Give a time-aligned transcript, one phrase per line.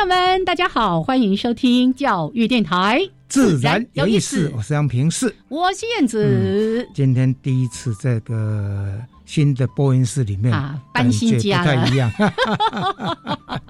[0.00, 4.50] 友们，大家好，欢迎收听教育电台，自然有意思。
[4.56, 6.88] 我是杨平世，我是燕子。
[6.94, 12.10] 今天第一次这个新的播音室里面啊，搬新家了，不太一样。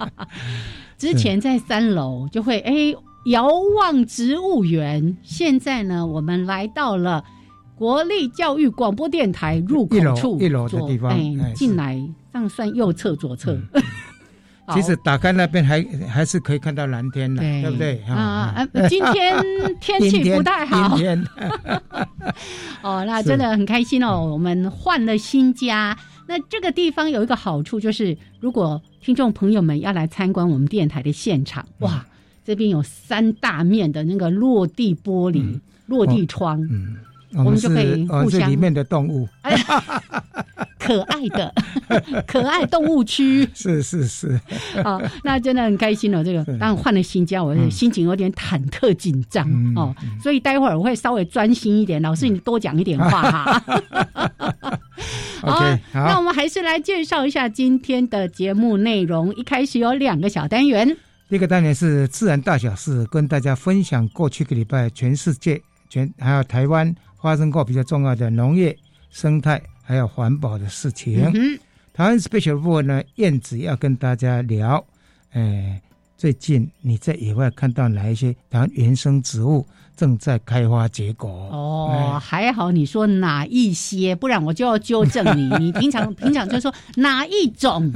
[0.97, 2.95] 之前在三楼就会哎
[3.25, 7.25] 遥望植物园，现在呢，我们来到了
[7.75, 12.01] 国立教育广播电台入口处一楼的地方，哎，进来
[12.33, 13.59] 这样算右侧左侧。
[14.75, 18.03] 其实打开那边还还是可以看到蓝天的，对不对？
[18.09, 19.37] 啊今天
[19.81, 20.97] 天气不太好。
[22.83, 24.21] 哦，那真的很开心哦！
[24.25, 25.97] 我们换了新家。
[26.27, 32.05] 那这个地方有一个好处，就是如果听众朋友们要来参观我们电台的现场，哇，
[32.45, 36.97] 这边有三大面的那个落地玻璃、落地窗，嗯，
[37.35, 39.29] 我们就可以互相里面的动物。
[40.81, 41.55] 可爱的
[42.27, 44.41] 可爱动物区，是是是，
[44.83, 46.25] 好， 那真的很开心哦。
[46.25, 52.01] 这个当然换了新家，我心情有点忐忑紧张哦，所以待会儿我会稍微专心一点。
[52.01, 53.63] 老师，你多讲一点话 哈。
[55.43, 55.63] 好，
[55.93, 59.35] 那我们还是来介绍一下今天的节目内容。
[59.35, 60.97] 一开始有两个小单元，
[61.29, 68.77] 第一个单元是自然大小事，跟大家分享过去个礼拜全世界全还有台湾发生过比较重要的农业
[69.11, 69.61] 生态。
[69.91, 71.21] 还有环保的事情。
[71.93, 74.85] 台湾 special 部分呢，燕子要跟大家聊，
[75.33, 75.83] 哎，
[76.17, 81.29] 最近你在野外看到哪一些台湾原生植物正在开花结果？
[81.29, 85.51] 哦，还好你说哪一些，不然我就要纠正你。
[85.59, 87.93] 你平常平常就说哪一种？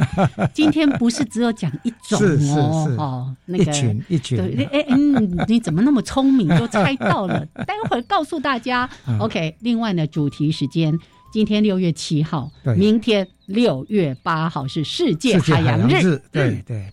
[0.52, 2.20] 今天不是只有讲一种
[2.56, 4.36] 哦，哦，那个一群一群。
[4.36, 7.46] 对，哎嗯，你怎么那么聪明，就猜到了？
[7.64, 8.90] 待会儿告诉大家。
[9.20, 10.98] OK，另外呢，主题时间。
[11.34, 16.16] 今天六月七号，明天六月八号是世界海洋日。
[16.30, 16.88] 对对，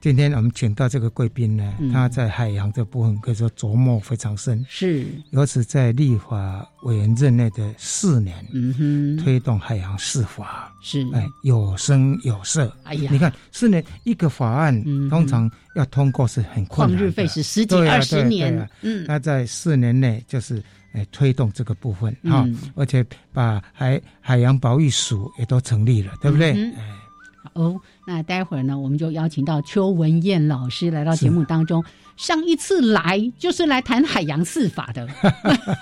[0.00, 4.66] 今天我们请到这个贵宾呢，他在海洋这部分可以说琢磨非常深。
[4.68, 12.76] 是，尤其在立法委员任内的四年，嗯哼，推动海洋释法，是哎有声有色。
[12.82, 18.68] 哎呀，你看四年一个法案，通常要通过是很困难，旷日费时十几二十年。
[18.82, 20.60] 嗯，他在四年内就是。
[20.94, 22.46] 哎，推动这个部分哈，
[22.76, 26.52] 而且把海海洋保育署也都成立了，对不对？
[26.52, 26.72] 嗯，
[27.54, 31.84] 哦，那待会儿呢，我们就邀请到邱文燕老师来到节目当中。
[32.16, 35.08] 上一次来就是来谈海洋四法的，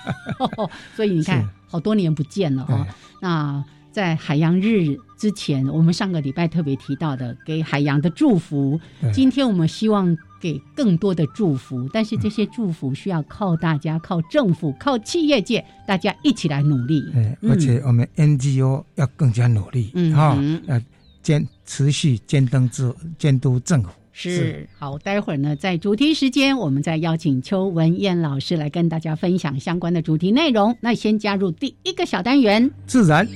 [0.96, 2.86] 所以你看，好多年不见了哈。
[3.20, 8.80] 那在海洋日之前，我们上个礼拜特别提到的给海洋的祝福，
[9.12, 10.16] 今天我们希望。
[10.42, 17.00] 给更多的祝福，但是这些祝福需要靠大家、靠政府、靠企业界，大家一起来努力。
[17.14, 20.36] 嗯，而且我们 NGO 要更加努力，嗯哈，
[20.66, 20.80] 要
[21.22, 23.90] 监持续监督制监督政府。
[24.14, 30.76] 是好，待会儿呢，在主题时间，我们再邀请邱文燕老师来跟大家分享相关的主题内容。
[30.80, 33.26] 那先加入第一个小单元：自然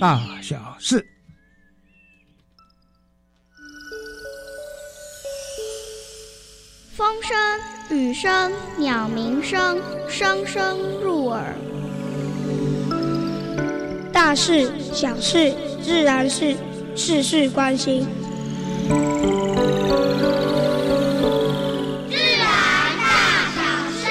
[0.00, 1.06] 大小事。
[6.96, 7.36] 风声、
[7.98, 11.52] 雨声、鸟鸣声，声声入耳。
[14.12, 15.52] 大事、小事、
[15.82, 16.54] 自然事，
[16.94, 18.06] 事事关心。
[22.08, 22.46] 自然
[23.00, 24.06] 大小事。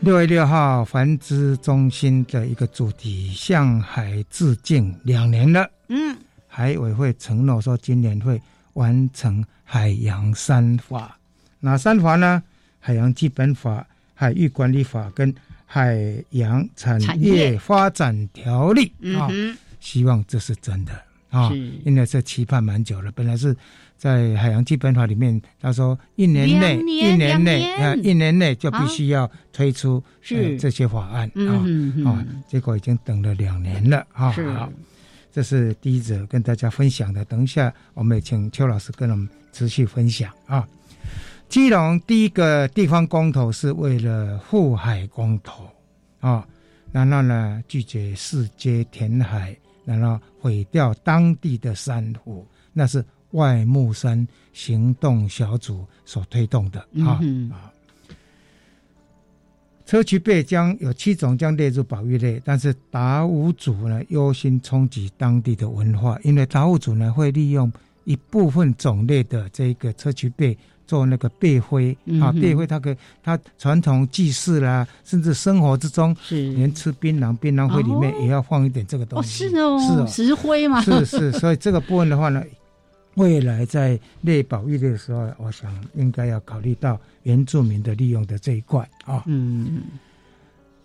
[0.00, 5.66] 六月六号，繁殖中心的一个主题“向海致敬”两年了。
[5.88, 6.14] 嗯。
[6.52, 8.42] 海委会承诺说，今年会
[8.74, 11.16] 完成海洋三法，
[11.60, 12.42] 哪三法呢？
[12.80, 15.32] 海洋基本法、海域管理法跟
[15.64, 15.96] 海
[16.30, 19.30] 洋产业发展条例啊。
[19.78, 20.92] 希望这是真的。
[21.30, 23.12] 啊是，因为这期盼蛮久了。
[23.12, 23.56] 本来是
[23.96, 31.62] 在海洋基本法里面，他说一年内年一年内年啊一年内就必须要推出是呃这些法案啊
[32.04, 34.34] 啊，结果已经等了两年了啊。
[35.32, 37.24] 这是第一则跟大家分享的。
[37.24, 40.66] 等一下我们也请邱老师跟我们持续分享啊。
[41.48, 45.68] 基隆第一个地方公投是为了护海公投
[46.20, 46.46] 啊，
[46.92, 57.72] 然后呢拒绝世界填海，然后毁掉当地的珊瑚，那是外木山行动小组所推动的啊、嗯啊。
[59.90, 67.70] 砗磲贝将有七种将列入保育类，但是达悟族呢忧心冲击当地的文化，因为达悟族呢会利用
[68.04, 70.56] 一部分种类的这个砗磲贝
[70.86, 78.18] 做那个贝灰、啊，嗯啊贝灰它可以它传统祭祀啦，甚至生活之中，是连吃槟榔，槟榔灰里面哦。
[78.20, 79.48] 也要放一点这个东哦，西。
[79.48, 80.06] 是哦，是哦。
[80.06, 82.40] 石灰嘛，是是，所以这个部分的话呢，
[83.14, 89.22] 未来在列保育的时候，我想应该要考虑到原住民的利用的这一块啊。
[89.26, 89.82] 嗯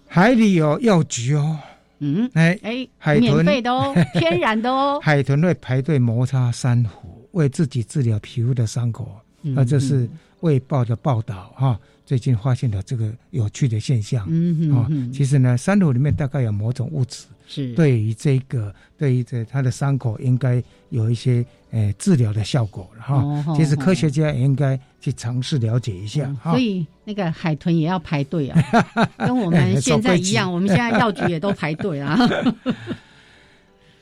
[0.07, 1.57] 海里有药局哦，
[1.99, 9.09] 嗯，哎，哎，海豚免费的哦， 天然的哦，海豚会排队摩擦珊瑚，为自己治疗皮肤的伤口。
[9.41, 10.07] 那嗯这是
[10.41, 14.25] 《卫报》的报道哈，最近发现了这个有趣的现象。
[14.29, 23.15] 嗯嗯哼，其实呢，珊瑚里面大概有某种物质，是，对于这个对于这他的伤口应该有一些呃治疗的效果了哈。
[23.15, 26.51] 哦其实科学家也应该去尝试了解一下哈。
[26.51, 28.61] 嗯所以那个海豚也要排队啊，
[29.19, 32.17] 跟我哎们现在一样，我们现在药局也都排队啊。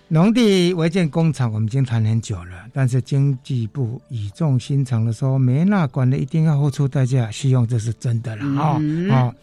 [0.09, 9.33] 农地违建工厂我们已经谈很久了，但是经济部语重心长的说，没那管的一定要付出代价，希望这是真的了哈嗯啊。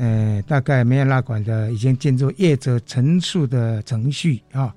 [0.00, 4.74] 说呃，大概没有拉管的已经进入业者陈述的程序啊，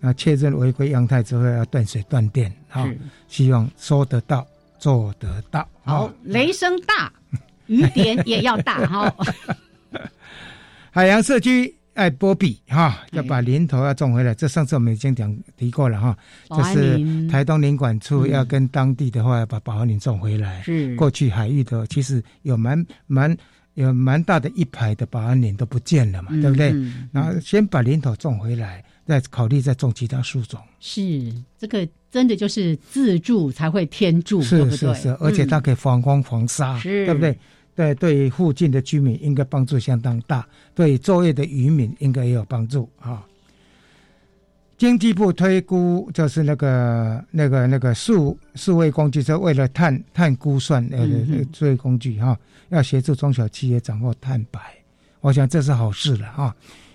[0.00, 2.98] 那确认违规样态之后要断水断电啊，是
[3.28, 4.46] 希望说得到
[4.78, 5.66] 做得到。
[5.84, 7.12] 好，雷声大，
[7.66, 9.14] 雨点也要大哈。
[10.90, 14.34] 海洋社区爱波比哈，对要把林头要种回来。
[14.34, 16.16] 这上次我们已经讲提过了哈，
[16.50, 20.62] 就是台东林管处嗯要跟当地的话要把保安林种回来。
[20.62, 23.36] 是过去海域的其实有蛮蛮
[23.74, 26.70] 有蛮大的一排的保安林都不见了嘛，对不对？
[26.72, 30.60] 嗯然后先把林头种回来，再考虑再种其他树种。
[30.80, 34.76] 是这个真的就是自助才会天助，对不对？
[34.76, 37.38] 是是是，而且它嗯可以防光防沙，是对不对？
[37.74, 43.26] 对，对附近的居民应该帮助相当大，对作业的渔民应该也有帮助啊。
[44.76, 51.06] 经济部推估就是那个那个那个数数位工具，是为了碳碳估算呃
[51.52, 52.36] 数位工具哈、
[52.70, 54.60] 要协助中小企业掌握碳排，
[55.20, 56.54] 我想这是好事了哈、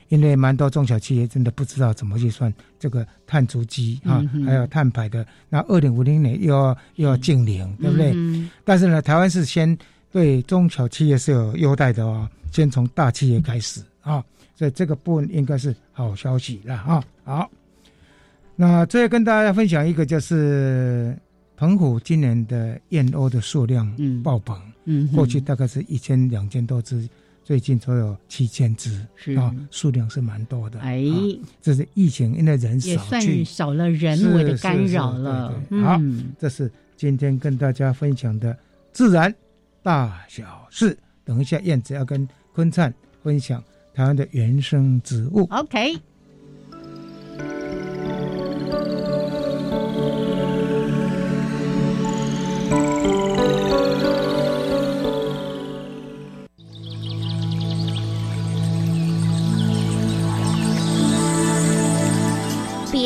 [0.09, 5.25] 因为蛮多中小企业真的不知道怎么去算这个碳足迹哈、嗯还有碳排的。
[5.47, 8.11] 那二零五零年又要又要净零，对不对？
[8.13, 9.77] 嗯但是呢，台湾是先
[10.11, 14.23] 对中小企业是有优待的哦，先从大企业开始啊，
[14.55, 17.03] 所以这个部分应该是好消息了啊。
[17.23, 17.49] 好，
[18.61, 21.17] 那最后跟大家分享一个，就是
[21.55, 24.61] 澎湖今年的燕鸥的数量嗯爆棚，
[25.15, 27.07] 过去大概是一千两千多只，
[27.41, 30.77] 最近都有七千只是啊，数量是蛮多的。
[30.81, 31.15] 哎，啊
[31.61, 35.53] 这是疫情因为人也算少去，少了人为的干扰了。
[35.81, 38.57] 好嗯，这是今天跟大家分享的
[38.91, 39.33] 自然
[39.81, 40.97] 大小事。
[41.23, 43.63] 等一下，燕子要跟坤灿分享
[43.93, 45.47] 台湾的原生植物。
[45.49, 45.97] OK。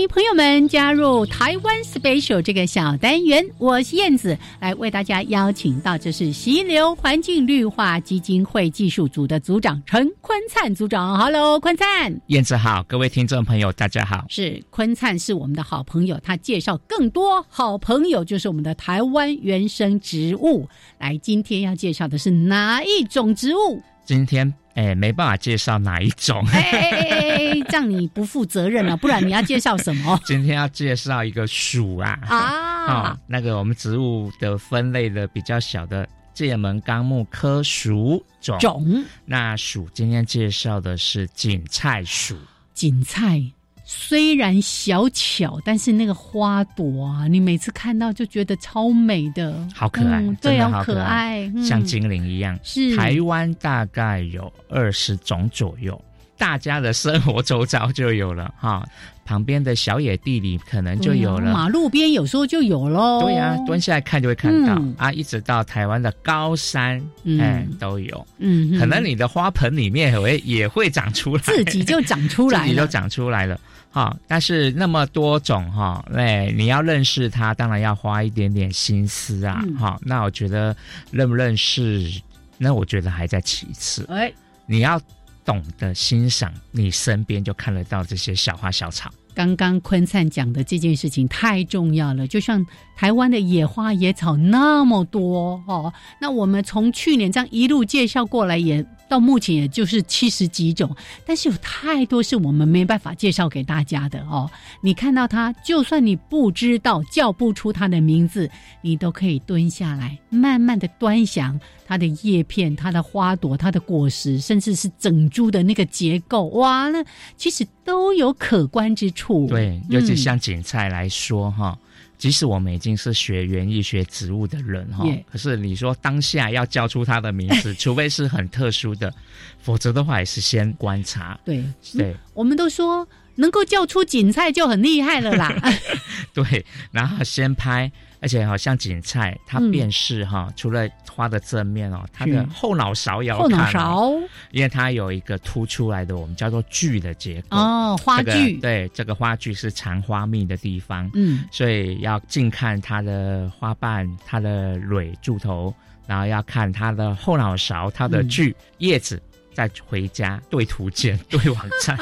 [0.00, 12.18] 迎朋友们加入台湾 Special 这个小单元，我是燕子，来为大家邀请到这是溪流环境绿化基金会技术组的组长陈坤灿组长，Hello，坤灿。
[12.28, 14.24] 燕子好，各位听众朋友，大家好。
[14.30, 20.66] 是坤灿是我们的好朋友，他介绍更多好朋友，就是我们的台湾原生植物。
[20.98, 23.82] 来，今天要介绍的是哪一种植物？
[24.06, 33.18] 今天哎没办法介绍哪一种，哎哎哎哎哎， 这样你不负责任了，不然你要介绍什么 今天要介绍一个属啊啊哦？
[33.26, 38.58] 那个我们植物的分类的比较小的界门纲目科属种。
[38.58, 42.36] 种那属今天介绍的是锦菜属。
[42.72, 43.42] 锦菜
[43.92, 52.56] 虽然小巧，但是那个花朵啊，你每次看到就觉得超美的，好可爱嗯对，好可爱像精灵一样。
[52.62, 56.00] 是台湾大概有二十种左右，
[56.38, 58.86] 大家的生活周遭就有了哈。
[59.24, 61.52] 旁边的小野地里可能就有了。
[61.52, 63.22] 马路边有时候就有喽。
[63.22, 68.26] 对呀、蹲下来看就会看到、嗯啊，一直到台湾的高山，嗯哎，都有。
[68.38, 73.60] 嗯，可能你的花盆里面也会也会长出来，自己就长出来了， 自己就长出来了。
[73.90, 79.60] 哈，但是那么多种哈，哎，你要认识它，当然要花一点点心思啊。
[79.66, 80.74] 嗯哈、那我觉得
[81.10, 82.08] 认不认识，
[82.56, 84.06] 那我觉得还在其次。
[84.08, 84.32] 哎，
[84.66, 85.00] 你要
[85.44, 89.10] 懂得欣赏，你身边就看得到这些小花小草。
[89.34, 92.64] 刚刚坤灿讲的这件事情太重要了，就像
[92.96, 100.94] 台湾的野花野草那么多哦，那我们从去年这样一路介绍过来，也到目前也就是七十几种，
[101.24, 104.50] 但是有太多是我们没办法介绍给大家的哦。
[104.82, 108.50] 你看到它，就算你不知道叫不出它的名字，
[108.82, 111.58] 你都可以蹲下来，慢慢的端详
[111.90, 117.04] 它的叶片、它的花朵、它的果实，甚至是整株的那个结构，哇，那
[117.36, 119.48] 其实都有可观之处。
[119.48, 121.76] 对，尤其嗯像锦菜来说哈。
[122.16, 129.12] 即使我们已经是学园艺学植物的人哈可是你说当下要叫出它的名字， 除非是很特殊的，
[129.58, 131.40] 否则的话也是先观察。
[131.44, 135.50] 对对我们都说能够叫出锦菜就很厉害了啦。
[136.34, 137.90] 对，然后先拍，
[138.20, 139.70] 而且好像锦菜它嗯。
[139.70, 144.12] 辨识哈，除了花的正面哦，它的后脑勺也要后脑勺？
[144.50, 147.56] 因为它有一个凸出来的，我们叫做距的结构。
[147.56, 155.72] 哦，花这个，对，这个花距是藏花蜜的地方，嗯，所以要近看它的花瓣、它的蕊柱头，
[156.06, 158.28] 然后要看它的后脑勺、它的嗯。
[158.28, 159.22] 距、叶子。
[159.68, 161.98] 再回家对图鉴、 对网站，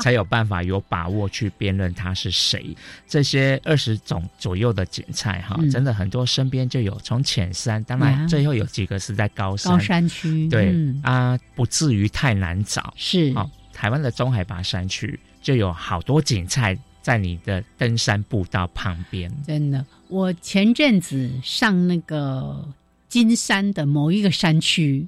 [0.00, 2.76] 才有办法有把握去辨认他是谁。
[3.06, 6.98] 这些二十种左右的锦菜哈，嗯真的很多身边就有。
[7.04, 12.92] 从浅山，当然最后有几个是在高山，高山区，对、嗯啊，不至于太难找。
[12.96, 19.30] 是好、台湾的中海拔山区就有好多景菜在你的登山步道旁边。
[19.46, 19.86] 真的。
[20.08, 22.68] 我前阵子上那个
[23.08, 25.06] 金山的某一个山区，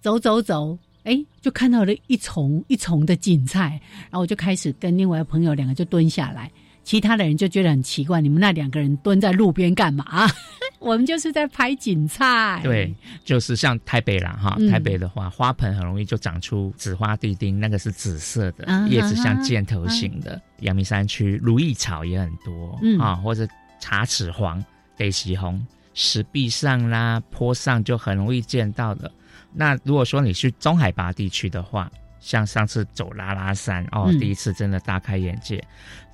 [0.00, 6.50] 走走走，哎，就看到了一丛一丛的锦菜，然后我就开始跟另外一个朋友两个就蹲下来。
[6.82, 10.28] 其他的人就觉得很奇怪，你们那两个人蹲在路边干嘛？
[10.80, 12.58] 我们就是在拍锦菜。
[12.64, 12.92] 对，
[13.22, 20.40] 就是像台北啦哈，嗯台北的话，花盆很容易就长出紫花地丁，那个是紫色的，啊叶子像箭头形的。
[20.60, 23.46] 阳明山区如意草也很多，嗯啊，或者
[23.78, 24.62] 茶齿黄、
[24.96, 29.12] 北极红，石壁上啦、坡上就很容易见到的。
[29.52, 31.90] 那如果说你去中海拔地区的话，
[32.20, 34.18] 像上次走拉拉山哦，嗯。
[34.18, 35.62] 第一次真的大开眼界。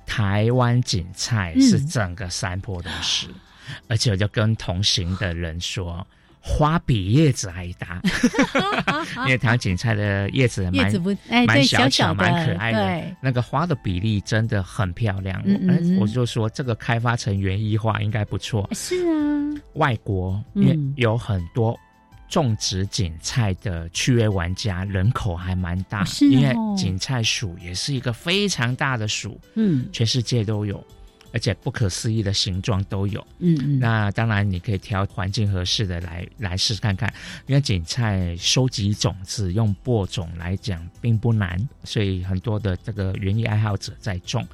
[0.05, 1.61] 台湾锦菜嗯。
[1.61, 3.27] 是整个山坡都是，
[3.87, 6.05] 而且我就跟同行的人说，
[6.39, 8.01] 花比叶子还大，
[9.25, 15.41] 因为台湾锦菜的叶子蛮叶子不哎，对，蛮小巧、蛮可爱的，，那个花的比例真的很漂亮。
[15.45, 18.65] 嗯嗯我就说这个开发成园艺化应该不错。
[18.71, 20.63] 是啊，外国嗯。
[20.63, 21.77] 因为有很多
[22.29, 30.83] 种植锦菜的趣味玩家，人口还蛮大，因为锦菜属也是一个非常大的属，嗯全世界都有。
[31.33, 37.13] 而且不可思议的形状都有，嗯嗯，那当然你可以挑环境合适的来来试看看，
[37.45, 44.47] 因为锦菜收集种子用播种来讲并不难，所以很多的这个园艺爱好者在种。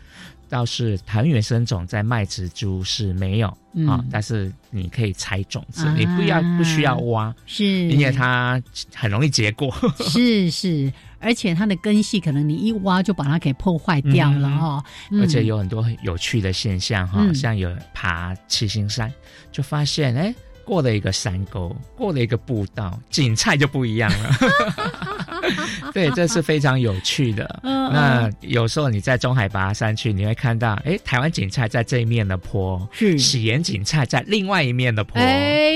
[0.54, 3.88] 倒是藤原生种在卖植株是没有、嗯。
[3.88, 5.96] 啊，但是你可以采种子，啊。
[5.98, 7.66] 你不要不需要挖，是。
[7.66, 8.62] 因为它
[8.94, 9.76] 很容易结果。
[10.02, 14.60] 是是，而且它的根系可能你一挖就把它给破坏掉了嗯。
[14.60, 14.86] 哈、
[15.20, 17.34] 而且嗯有很多很有趣的现象哈，嗯。
[17.34, 19.12] 像有爬七星山，
[19.52, 24.30] 就发现哎，过了一个山沟，过了一个步道，景菜就不一样了。
[25.94, 27.60] 对，这是非常有趣的。
[27.64, 35.72] 嗯那有时候你在中海拔山区，你会看到，哎，台湾景菜在这一面的坡，是喜岩景菜在另外一面的坡，哎，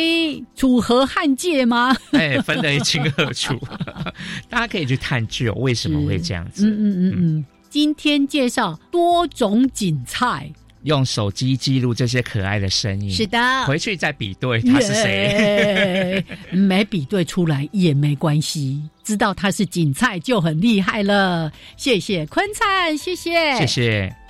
[0.56, 1.96] 楚河汉界吗？
[2.14, 3.56] 哎，分得一清二楚。
[4.50, 6.68] 大家可以去探究为什么会这样子。
[6.68, 7.46] 嗯嗯嗯嗯。
[7.70, 10.50] 今天介绍多种锦菜，
[10.88, 15.12] 用手机记录这些可爱的声音，是的，回去再比对他是谁。
[15.12, 21.51] 耶 没比对出来也没关系，知道他是锦菜就很厉害了。
[21.75, 24.26] 谢谢坤灿，谢谢，谢谢。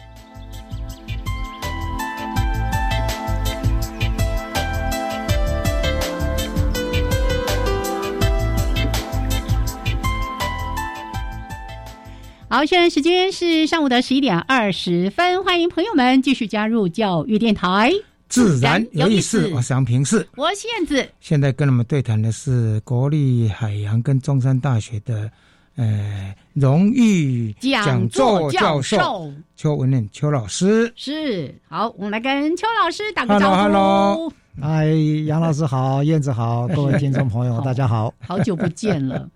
[12.49, 17.91] 好，现在时间是上午的十一点二十分，欢迎朋友们继续加入教育电台，
[18.29, 19.51] 自然有意思。
[19.53, 21.05] 我是杨平世，我是燕子。
[21.19, 25.29] 现在跟我们对谈的是国立海洋跟中山大学的
[25.75, 30.89] 呃荣誉讲座教授邱文念邱老师。
[30.95, 33.55] 是，好，我们来跟邱老师打个招呼。
[33.63, 34.85] Hello，嗨，
[35.25, 39.29] 杨老师好，燕子好，各位听众朋友， 大家好，好久不见了。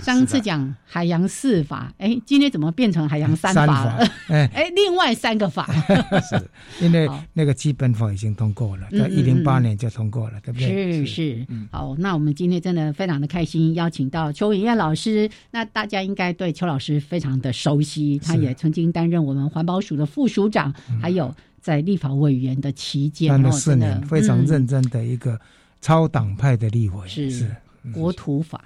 [0.00, 4.08] 上次讲海洋四法，哎，今天怎么变成海洋三法了？
[4.28, 4.50] 哎。
[4.54, 5.68] 哎，另外三个法，
[6.28, 11.04] 是因为那个基本法已经通过了，在一零八年就通过了，对不对？
[11.04, 15.28] 是是，好，那我们今天真的非常的开心，邀请到邱文燕老师。
[15.50, 25.38] 那大家应该对邱老师非常的熟悉，他也曾经担任我们环保署的副署长，还有在立法委员的期间，担了四年，非常认真的一个
[25.80, 27.54] 超党派的立委，是。
[27.92, 28.62] 国土法。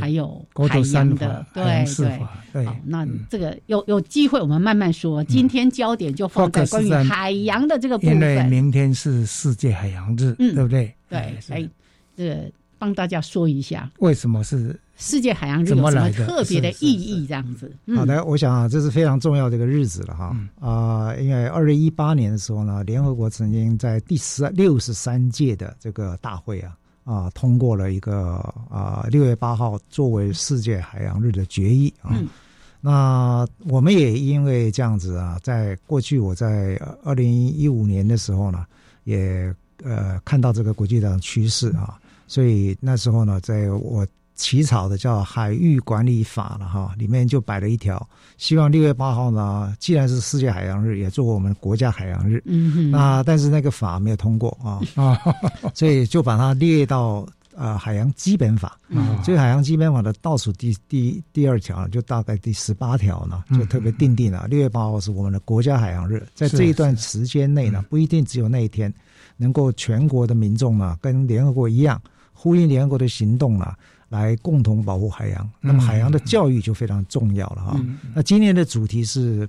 [0.00, 1.84] 还有海洋的，对
[2.52, 5.22] 对，好，那这个有有机会我们慢慢说。
[5.24, 8.14] 今天焦点就放在关于海洋的这个部分。
[8.14, 10.94] 因为明天是世界海洋日，对不对？
[11.08, 11.18] 对，
[11.50, 11.68] 哎，
[12.16, 15.70] 这个帮大家说一下，为什么是世界海洋日？
[15.70, 17.26] 有什么特别的意义？
[17.26, 17.72] 这样子。
[17.96, 20.36] 好的，我想啊，这是非常重要的一个日子了哈。
[20.60, 26.76] 啊，因为二零一八年的时候呢，联合国曾经在第十六十三届的这个大会啊。
[27.04, 28.36] 啊，通过了一个
[28.68, 32.18] 啊，六月八号作为世界海洋日的决议啊。
[32.80, 38.66] 那我们也因为这样子啊，在过去我在二零一五年的时候呢，
[39.04, 44.06] 也呃看到这个国际的趋势啊，所以那时候呢，在我。
[44.34, 48.04] 起草的叫《海域管理法》了哈，里面就摆了一条，
[48.36, 52.42] 希望六月八号呢，既然是世界海洋日，也做我们国家海洋日。
[52.46, 52.90] 嗯哼。
[52.90, 55.16] 那但是那个法没有通过啊啊，
[55.72, 57.24] 所以就把它列到
[57.54, 58.76] 呃海洋基本法。
[58.88, 59.22] 嗯。
[59.22, 68.92] 所以海洋基本法的倒数第第第二条，就大概第十八条呢，就特别定定了六月八号是我们的国家海洋日，在这一段时间内呢，不一定只有那一天，
[69.36, 73.72] 能够全国的民众呢，跟联合国一样，呼应联合国的行动呢。
[74.14, 77.84] 来共同保护海洋，那么海洋的教育就非常重要了哈。
[78.14, 79.48] 那今年的主题是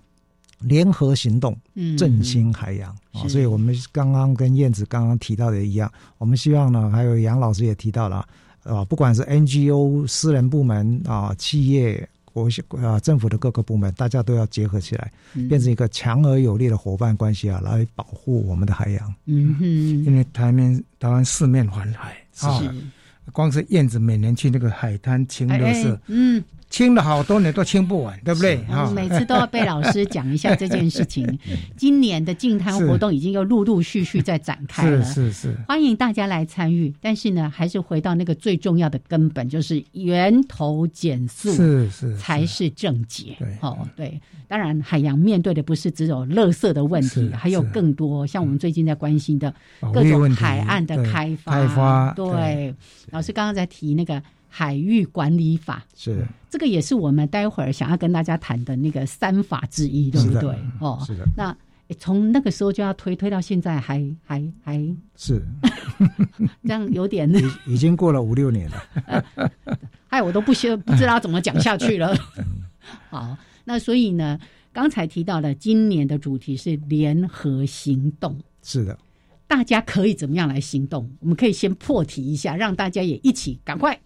[0.62, 1.56] 联合行动，
[1.95, 3.28] 振兴海洋啊。
[3.28, 8.28] 所以我们刚刚跟燕子刚刚提到的一样，我们希望呢，还有杨老师也提到了
[8.63, 12.49] 啊，不管是 NGO、私人部门啊、企业、国
[12.82, 15.12] 啊政府的各个部门，大家都要结合起来，
[15.47, 19.13] 变成一个强而有力的伙伴关系啊，来保护我们的海洋。
[19.25, 19.63] 嗯哼，
[20.06, 22.47] 因为台面台湾四面环海是。
[23.31, 26.43] 光是燕子每年去那个海滩清热色，嗯。
[26.75, 28.61] 清了好多年都清不完，对不对？
[28.69, 31.25] 啊，每次都要被老师讲一下这件事情。
[31.77, 36.93] 今年的净滩活动已经又陆陆续续在展开了，是是是，欢迎大家来参与。
[36.99, 43.38] 但是呢，还是回到那个最重要的根本，就是源头减速，是是才是正解。
[43.39, 44.19] 对，哦对。
[44.49, 49.53] 当然，海洋面对的不是只有垃圾的问题，还有更多像我们最近在关心的
[49.93, 51.53] 各种海岸的开发。
[51.53, 52.75] 开发对，
[53.11, 54.21] 老师刚刚在提那个。
[54.58, 60.56] 海域管理法是这个，也是我们待会儿想要跟大家谈的那个三法之一，对不对？
[60.80, 61.26] 哦，是的。
[61.36, 61.54] 那
[62.00, 64.78] 从那个时候就要推推到现在，还还还
[65.18, 65.41] 是
[66.63, 69.52] 这样，有点已已经过了五六年了。
[70.08, 72.15] 哎，我都不知不知道怎么讲下去了。
[73.12, 74.39] 好，那所以呢，
[74.72, 78.98] 刚才提到的今年的主题是联合行动，是的。
[79.48, 81.12] 大家可以怎么样来行动？
[81.20, 84.00] 我们可以先破题一下，让大家也一起赶快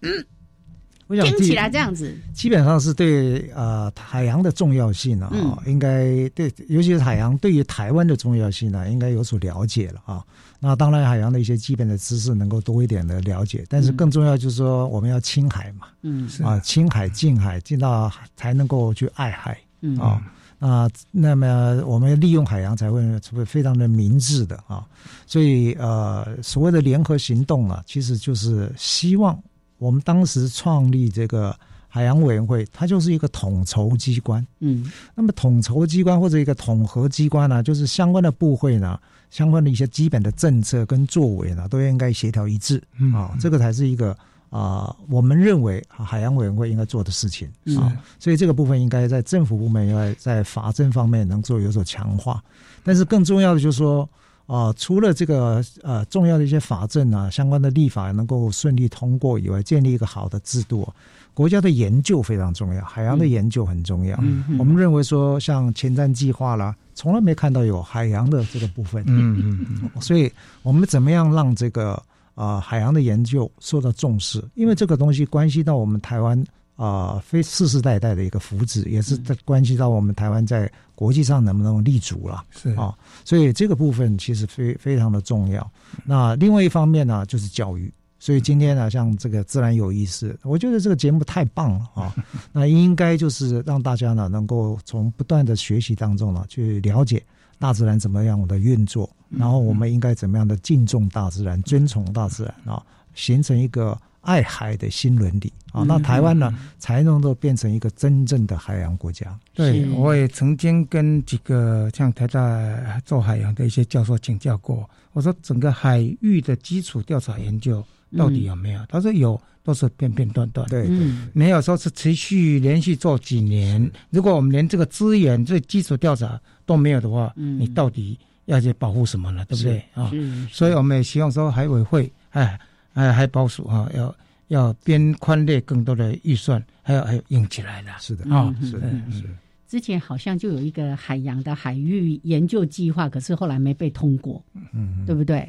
[1.10, 2.16] 听起来这样子。
[2.34, 5.32] 基本上是对呃海洋的重要性啊，
[5.66, 10.24] 应该对，尤其是海洋对于台湾的重要性呢，应该有所了解了啊。
[10.60, 19.58] 那当然，海洋的一些基本的知识能够多一点的了解，但是更重要就是说，我们要亲海嘛，嗯，啊，亲海、近海、近到才能够去爱海
[19.98, 20.22] 啊。
[20.60, 23.02] 啊，那么我们利用海洋才会
[23.34, 24.86] 会非常的明智的啊，
[25.26, 29.42] 所以呃，所谓的联合行动啊，其实就是希望
[29.80, 31.56] 我们当时创立这个
[31.88, 39.00] 海洋委员会，它就是一个统筹机关，嗯，那么统筹机关或者一个统合机关呢，就是相关的部会呢，
[39.32, 42.84] 相关的一些基本的政策跟作为呢，都应该协调一致，
[43.16, 44.16] 啊，这个才是一个。
[44.52, 47.48] 啊，我们认为海洋委员会应该做的事情。
[47.78, 52.44] 啊，所以这个部分应该在政府部门应该在法政方面能做有所强化。
[52.84, 54.10] 但是更重要的就是说，
[54.50, 60.92] 啊，除了这个呃重要的一些法政啊相关的立法能够顺利通过以外，建立一个好的制度，
[61.34, 64.18] 国家的研究非常重要，海洋的研究很重要。
[64.58, 69.04] 我们认为说，像前瞻计划啦，从来没看到有海洋的这个部分。
[69.08, 70.32] 嗯嗯嗯， 所以
[70.64, 72.02] 我们怎么样让这个？
[72.36, 76.42] 啊，海洋的研究受到重视，因为这个东西关系到我们台湾
[76.78, 82.44] 啊非世世代代的一个福祉，也是在关系到我们台湾在国际上能不能立足了。
[82.52, 85.72] 是啊，所以这个部分其实非非常的重要。
[86.04, 87.90] 那另外一方面呢，就是教育。
[88.22, 92.14] 所以今天呢，像这个自然有意思，我觉得这个节目太棒了啊！
[92.52, 97.24] 那应该就是让大家呢，能够从不断的学习当中呢，去了解
[97.60, 102.84] 大自然怎么样的运作，然后我们应该怎么样的敬重大自然、尊崇大自然啊，
[103.16, 103.98] 形成一个
[104.30, 105.84] 爱海的新伦理啊。
[105.84, 109.38] 那台湾呢，才能够变成一个真正的海洋国家。
[109.56, 117.84] 对，我也曾经跟几个像台大做海洋的一些教授请教过，我说整个海域的基础调查研究。
[118.18, 118.82] 到底有没有？
[118.90, 120.68] 他说有，都是片片段段。
[120.68, 120.90] 对，
[121.32, 123.88] 没有说是持续连续做几年。
[124.10, 129.46] 如果我们连这个资源、这基础调查都没有的话，你到底要去保护什么呢？
[129.46, 130.12] 对不对啊？
[130.52, 132.60] 所以我们也希望说，海委会、哎
[133.00, 134.16] 哎海保守哈，要
[134.50, 137.92] 要编宽列更多的预算，还要还要用起来了。
[138.00, 139.24] 是的啊，是的，是。
[139.68, 145.48] 之前好像就有一个海洋的海域研究计划，可是后来没被通过，嗯，对不对？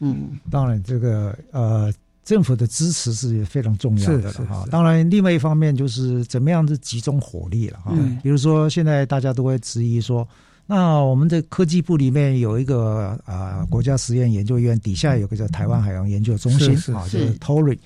[0.00, 1.92] 嗯，当然，这个呃，
[2.24, 4.66] 政府的支持是非常重要的了哈。
[4.68, 7.96] 当然，另外一方面就是怎么样子集中火力了哈。
[8.20, 10.28] 比如说，现在大家都会质疑说，
[10.66, 17.78] 那我们的科技部里面有一个啊国家实验研究院，底下有个叫台湾海洋研究中心啊，就是 TORI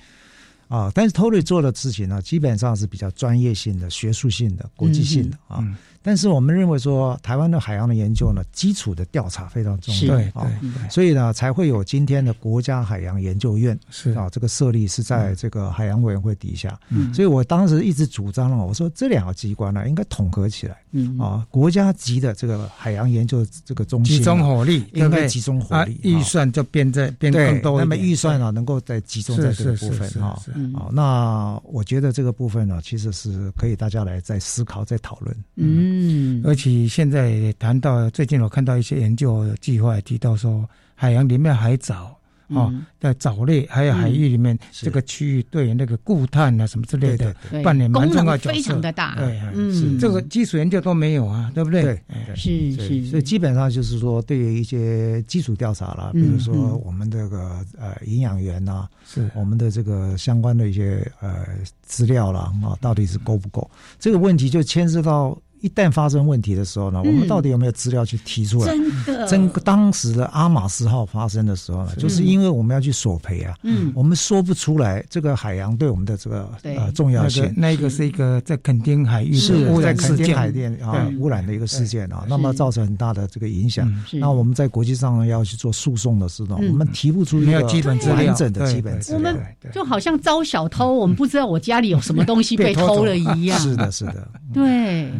[0.67, 0.91] 啊。
[0.95, 5.63] 但是 TORI 做的事情呢，基本上是比较专业性的、学术性的、国际性的啊。
[6.07, 14.11] 但是我们认为说，台湾的海洋的研究呢，基础的调查非常重要，对对，所以呢，才会有今天的国家海洋研究院是。
[14.11, 16.79] 啊，这个设立是在这个海洋委员会底下。
[16.87, 30.39] 嗯，所以我当时一直主张了，我说这两个机关呢，应该统合起来，嗯啊，国家级的这个海洋研究这个中心集中火力，应该集中火力，预算就变在变更多，那么预算呢，能够再集中在这个部分啊，
[30.73, 35.96] 啊，那我觉得这个部分呢，其实是可以大家来再思考、再讨论，嗯，
[36.43, 36.87] 而且。
[36.87, 42.13] 现在谈到最近，我看到一些研究计划提到说，海洋里面海藻。
[42.49, 49.15] 哦，在藻类还有海域里面，这个区域对那个固碳啊什么之类的扮演蛮重要角色，非常的大。
[49.15, 51.83] 对，嗯，这个基础研究都没有啊，对不对？
[51.83, 52.01] 对，
[52.37, 53.05] 是是。
[53.07, 61.45] 所以基本上就是说，对于一些基础调查了，比如说我们这个呃营养源呐，是我们的这个相关的一些呃
[61.81, 63.69] 资料了啊，到底是够不够？
[63.99, 65.37] 这个问题就牵涉到。
[65.61, 68.71] 一旦发生问题的时候呢，我们到底有没有资料去提出来？
[68.71, 77.51] 真的，真当时的阿马斯号发生的时候呢，就是因为我们要去索赔啊，嗯，我们说不出来这个海洋对我们的这个呃重要性。
[77.55, 83.91] 那个是一个在垦丁海域是污染垦丁海淀啊污染的一个事件啊，那么造成很大的这个影响。
[84.13, 89.17] 那我们在国际上要去做诉讼的时候，我们提不出一个基本完整的基本资料。
[89.17, 89.41] 我们
[89.73, 93.59] 就好像招小偷，我们不知道我家里有什么东西被 偷了一样。
[93.59, 95.11] 是的，是的，对。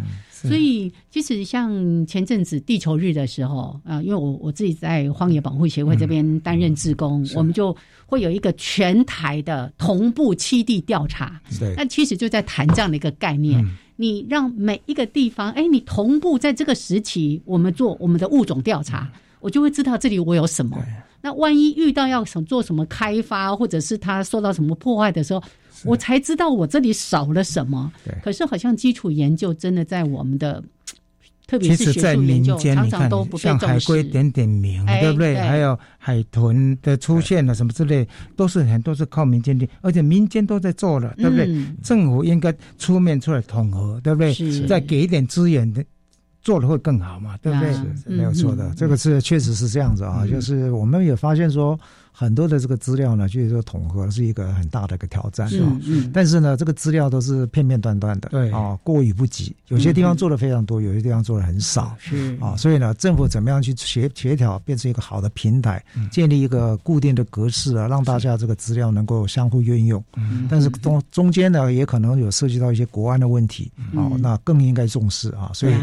[0.48, 11.40] 所以，其实像前阵子地球日的时候啊，因为我我自己在荒野保护协会这边担任志工，我们就会有一个全台的同步七地调查。
[11.60, 13.64] 对，那其实就在谈这样的一个概念：
[13.96, 20.78] 你让每一个地方，哎，你同步在这个时期，我们做我们的物种调查，我就会知道这里我有什么。
[21.22, 25.44] 那万一遇到要想做什么开发，或者是它受到什么破坏的时候。
[25.86, 27.92] 我才知道我这里少了什么。
[28.04, 30.64] 对，可是好像基础研究真的在我们的，
[31.46, 35.36] 特别是学术研究，常常都不被像海龟点点名，对不对？
[35.38, 41.48] 还有海豚的出现了什么之类，都是很多是靠民间的，而且民间都在做了，对不对？
[41.84, 44.68] 政府应该出面出来统合，对不对？
[44.68, 45.84] 再给一点资源的，
[46.42, 47.74] 做的会更好嘛，对不对？
[48.18, 51.80] 没有错的，这个是确实是这样子啊，就是我们也发现说。
[52.20, 55.80] 很多的这个资料呢，就是说统合是一个很大的一个挑战啊。
[56.12, 59.56] 但是呢，这个资料都是片片段段的，对啊，过于不及。
[59.68, 61.96] 有些地方做的非常多，有些地方做的很少。
[62.00, 70.04] 是啊，所以呢，政府怎么样去协协调，变成一个好的平台，建立一个固定的格式啊，让大家这个资料能够相互运用。
[70.50, 75.52] 但是中中间呢，也可能有涉及到一些国安的问题啊，那更应该重视啊。
[75.54, 75.74] 所以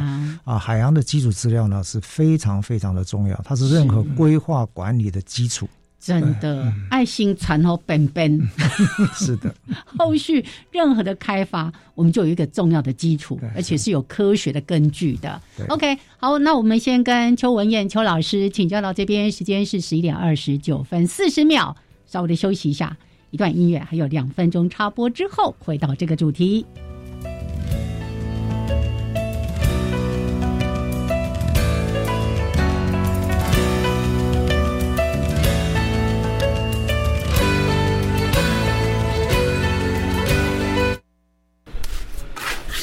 [0.43, 5.69] 啊，海洋的基础资料呢是非常非常的重要，它是任何规划管理的基础。
[6.05, 8.47] 真的，爱心传好本本，
[9.17, 9.55] 是的。
[9.87, 15.41] 后续任何的开发，我们就有一个重要的基础，而且是有科学的根据的。
[15.69, 21.75] OK，好，那我们先跟邱文燕邱老师请教到这边，时间是十一点二十九分四十秒，
[22.07, 22.95] 稍微的休息一下，
[23.31, 26.67] 一段音乐，还有两分钟插播之后，回到这个主题。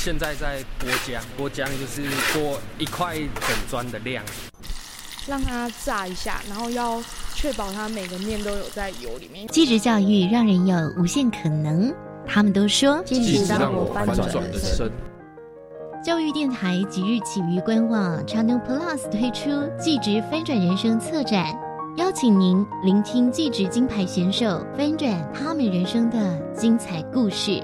[0.03, 2.01] 现在在剥浆，剥浆就是
[2.33, 4.23] 剥一块整砖的量，
[5.27, 6.99] 让它炸一下，然后要
[7.35, 9.47] 确保它每个面都有在油里面。
[9.49, 11.93] 继职教育让人有无限可能，
[12.25, 14.89] 他们都说继职让我翻转人生。
[16.03, 21.55] 教育电台即日起于官网 Channel Plus 推出“继职翻转人生”策展，
[21.97, 27.63] 邀请您聆听继职金牌选手翻转他们人生的精彩故事。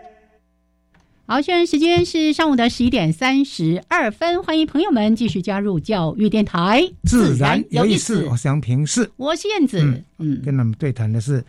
[1.27, 8.25] 好，现在时间是上午的十一点三十二分，欢迎朋友们继续加入教育电台，自然有意思。
[8.25, 10.03] 我是杨平是，我是燕子。
[10.17, 11.41] 嗯，跟他们对谈的是，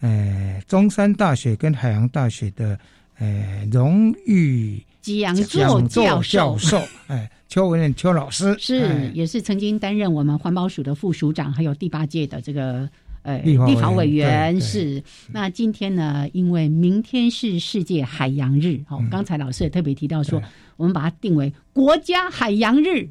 [0.00, 2.78] 呃，中山大学跟海洋大学的
[3.18, 6.22] 呃荣誉讲座教
[6.56, 12.88] 授，哎，邱文任邱老师是，也是曾经担任我们环保署的副署长，还有第八届的这个。
[13.26, 15.02] 呃，立法委员是。
[15.32, 20.40] 那今天呢，因为明天是世界海洋日，哦，刚才老师也特别提到说，
[20.76, 23.08] 我们把它定为国家海洋日，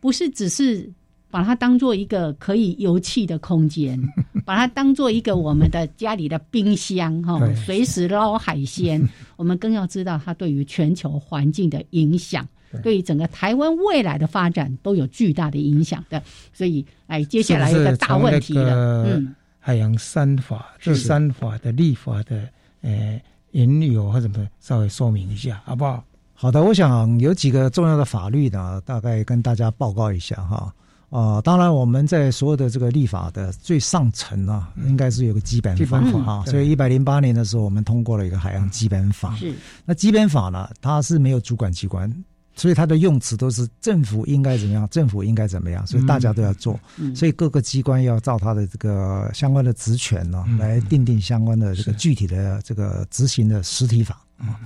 [0.00, 0.90] 不是只是
[1.30, 3.96] 把它当做一个可以游憩的空间，
[4.44, 9.00] 把它当做一个我们的家里的冰箱，哈，随时捞海鲜。
[9.36, 12.44] 我们更要知道它对于全球环境的影响，
[12.82, 16.20] 对于整个台湾未来的发展都有巨大的影响的。
[16.52, 19.32] 所以，哎，接下来一个大问题了，嗯。
[19.64, 22.48] 海洋三法，这三法的立法的
[22.80, 23.20] 呃
[23.52, 26.02] 缘由或什么，稍微说明一下，好不好？
[26.34, 30.74] 好的，我想有几个重要的法律呢，大概跟大家报告一下哈。
[31.10, 36.42] 啊，当然我们在所有的这个立法的最上层啊，应该是有个基本法啊。
[36.46, 39.36] 所以一百零八年的时候，我们通过了一个海洋基本法。
[39.36, 42.10] 是，那基本法呢，它是没有主管机关。
[42.54, 46.78] 所以它的用词都是政府应该怎么样，政府应该怎么样，所以大家都要做，
[47.14, 54.22] 所以各个机关要照它的这个相关的职权呢，来定定相关的这个具体的这个执行的实体法。
[54.36, 54.60] 啊。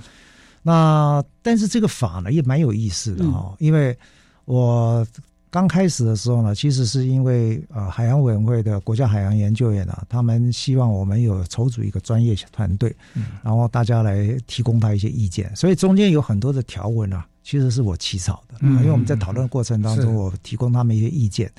[0.61, 3.97] 那但是这个法呢也蛮有意思的哈，因为
[4.43, 5.07] 我
[5.49, 12.93] 刚开始的时候呢，其实是因为呃海洋委员会的国家海洋研究院啊，他们希望我们有筹组一个专业团队，
[13.41, 17.25] 然后大家来提供他一些意见，所以中间有很多的条文啊。
[17.47, 21.49] 其实是我起草的，因为我们在讨论过程当中，我提供他们一些意见。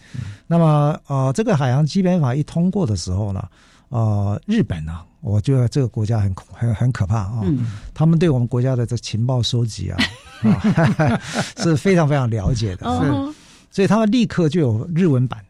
[0.47, 3.43] 那么，呃，这个海洋基本法一通过的时候呢，
[3.89, 7.43] 呃，日本呢，我觉得这个国家很很很可怕啊，
[7.95, 9.99] 他们对我们国家的这情报收集啊，
[11.57, 13.35] 是非常非常了解的，是。
[13.71, 15.43] 所以他们立刻就有日文版。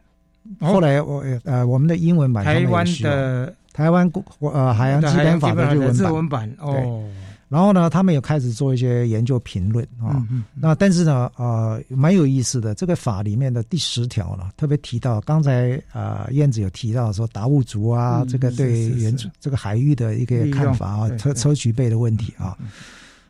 [0.61, 6.49] 后来我呃，我们的英文版，台湾的台湾国呃海洋基本法的日文版。
[6.59, 7.03] 哦。
[7.49, 10.23] 然后呢，他们也开始做一些研究评论啊。
[10.53, 12.75] 那但是呢，呃，蛮有意思的。
[12.75, 22.55] 这个法里面的第十条呢，特别提到，刚才呃燕子有提到说达悟族啊，这个对原这个海域的一个看法啊，抽抽取备的问题啊。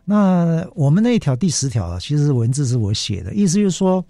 [0.04, 4.04] 那我们那一条第十条啊，其实文字是我写的，意思就是说，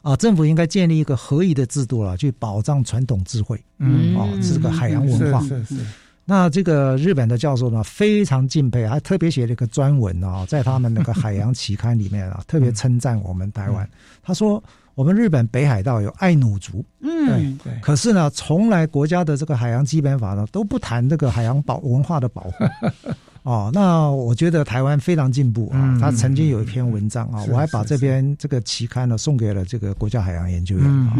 [0.00, 5.40] 啊，政府应该建立一个合宜的制度了，去保障传统智慧，嗯，哦，这个海洋文化。
[5.40, 5.86] 是是是。
[6.30, 13.88] 那这个日本的教授呢，非常敬佩，还特别写了一个专文啊，在他们那个海洋期刊里面啊，特别称赞我们台湾。
[14.22, 14.62] 他说，
[14.94, 22.52] 我们日本北海道有爱努族，嗯，对，可是呢，从来国家的这个海洋基本法呢，都不谈这个海洋保文化的保护。
[23.44, 25.96] 哦，那我觉得台湾非常进步啊。
[25.98, 31.16] 他曾经有一篇文章啊，我还把这篇这个期刊呢送给了这个国家海洋研究院啊。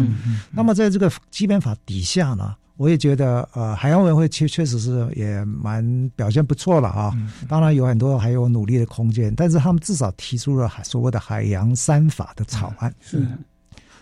[0.51, 7.13] 那么在这个基本法底下呢，我也觉得呃，海洋委员会确确实是也蛮表现不错了啊。
[7.49, 12.95] 当然有很多还有努力的空间，但是他们至少提出了所谓的海洋三法的草案。
[13.01, 13.27] 是。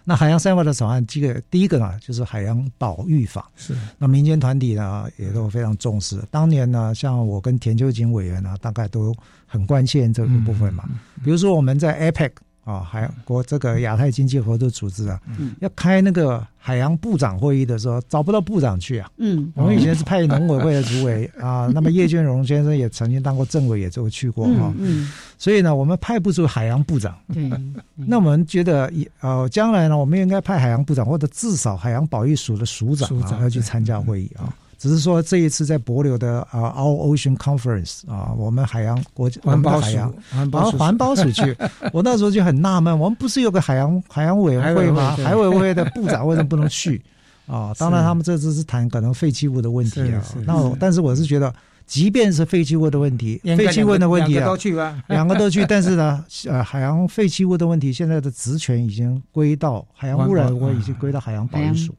[0.05, 3.51] 那海洋三法的草案，这个第一个呢，就是海洋保育法。
[3.57, 3.75] 是。
[3.97, 6.23] 那民间团体呢，也都非常重视。
[6.31, 9.13] 当年呢，像我跟田秋瑾委员呢，大概都
[9.47, 10.85] 很关心这个部分嘛。
[11.25, 12.31] 比如说我们在 APEC。
[12.67, 15.21] 啊，海洋国这个亚太经济合作组织啊，
[15.61, 19.09] 要开那个海洋部长会议的时候，找不到部长去啊。
[19.19, 24.75] 嗯，我们以前是派农委会的主委 啊，那么叶建荣先生也曾经当过政委，也就去过哈。
[24.81, 27.17] 嗯，所以呢，我们派不出海洋部长。
[27.33, 27.49] 对，
[27.95, 34.53] 那我们觉得，呃，将来呢，我们应该派海洋部长，或者至少海洋保育署的署长啊，要去参加会议啊。
[34.79, 41.57] 只是说这一次在博流的啊，Our Ocean Conference 啊，我们海洋国环保海洋环保环保署去，
[41.93, 45.17] 我那时候就很纳闷，我们不是有个海洋海洋委员会吗？
[45.17, 47.03] 海委会的部长为什么不能去？
[47.47, 50.23] 啊，当然他们这次是谈可能废弃物的问题啊。
[50.45, 51.53] 那但是我是觉得。
[51.87, 55.65] 即便是废弃物的问题，废弃物的问题啊，两个都去吧，两个都去。
[55.67, 61.95] 但是呢， 呃，海洋废弃物的问题，现在的职权已经归到海洋污染，我已经归到海洋保育署，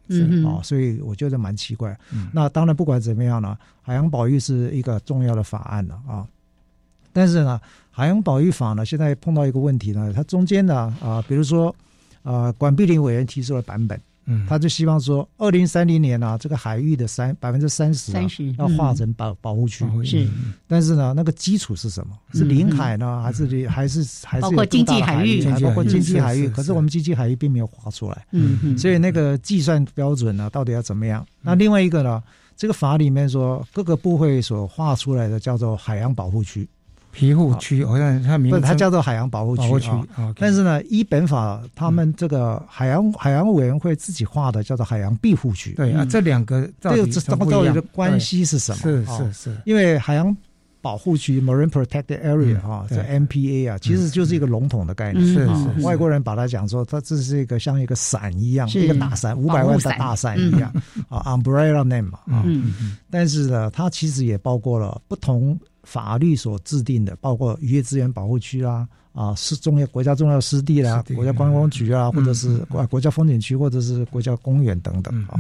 [0.46, 1.98] 啊，所以我觉得蛮奇怪。
[2.34, 6.28] 那当然，不管怎么样呢，海洋保育是一个重要的法案了啊。
[7.14, 11.74] 但是呢，海洋保育法呢，现在碰到一个问题呢，它中间呢，啊，比如说，
[12.24, 13.98] 啊，管碧林委员提出了版本。
[14.30, 18.22] 嗯，他就希望说，二零三零年啊，这个海域的三百分之三十啊，
[18.60, 19.86] 要划成保保护区。
[20.04, 20.28] 是，
[20.68, 22.14] 但是呢，那个基础是什么？
[22.34, 25.44] 是领海呢，还是还是还是包括经济海域？
[25.64, 26.50] 包括经济海域。
[26.50, 28.28] 可是我们经济海域并没有划出来。
[28.32, 28.78] 嗯嗯。
[28.78, 31.26] 所以那个计算标准呢，到底要怎么样？
[31.42, 32.22] 那另外一个呢，
[32.56, 36.68] 这个法里面说，各个部会所划出来的叫做海洋保护区。
[37.18, 37.98] 庇护区好。
[37.98, 40.32] 像它名，它叫做海洋保护区啊。
[40.38, 45.72] 但是呢，一本法，他们这个海洋海洋委员会自己画的叫做海洋庇护区。
[45.72, 48.78] 对啊，这两个这个这到底的关系是什么？
[48.78, 50.36] 是是是，因为海洋
[50.80, 55.26] 保护区 （Marine Protected Area） 哈，这 MPA 啊，其实就是一个笼统的概念。
[55.26, 60.72] 是是，外国人把它讲说，它这是一个像一个伞一样，一个大伞，五百万的大伞一样
[61.10, 62.46] 啊，umbrella name 啊。
[63.10, 65.60] 但是呢，它其实也包括了不同。
[65.88, 75.40] 法律所制定的，包括渔业资源保护区啦，啊，是重要国家重要湿地啦，国家观光局啊，或者是国国家风景区，或者是国家公园等等啊。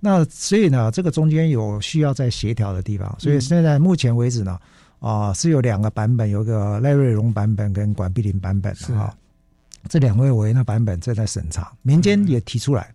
[0.00, 3.14] 那所以呢，这个中间有需要在协调的地方。
[3.20, 4.58] 所以现在目前为止呢，
[4.98, 9.14] 啊，是有两个版本，有个赖瑞荣版本跟管碧林版本啊。
[9.88, 12.92] 这两位委员的版本正在审查，民间也提出来。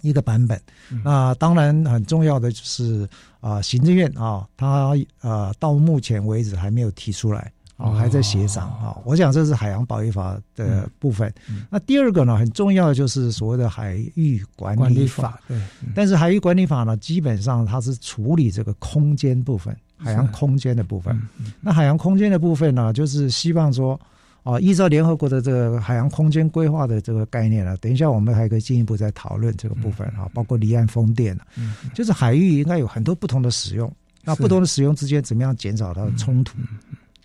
[0.00, 0.60] 一个版本，
[1.04, 3.08] 那当然很重要的就是
[3.40, 8.98] 啊，行政院啊，他呃到目前为止还没有提出来啊，还在协商啊。
[9.04, 11.32] 我想这是海洋保育法的部分。
[11.70, 15.40] 那第二个呢，很重要的就是所谓的海域管理法。
[15.46, 15.60] 对，
[15.94, 21.16] 但是海域管理法呢，基本上它是处理这个空间部分，海洋空间的部分。
[21.60, 24.00] 那海洋空间的部分呢，就是希望说。
[24.42, 33.90] 啊，依照联合国的这个海洋空间规划的这个概念呢，等一下我们还可以进一步再讨论这个部分啊，包括离岸风电嗯，就是海域应该有很多不同的使用，
[34.24, 36.56] 那不同的使用之间怎么样减少它的冲突？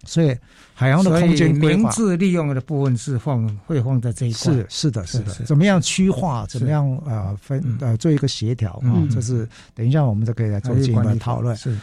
[0.05, 0.33] 所以
[0.73, 6.45] 海洋的空间规划、明利用的部分是放会放在这一块，是是的，是的，怎么样区划？
[6.47, 8.93] 怎么样呃分呃做一个协调啊？
[9.11, 11.57] 这是等一下我们就可以来做进一步讨论。
[11.57, 11.75] 是。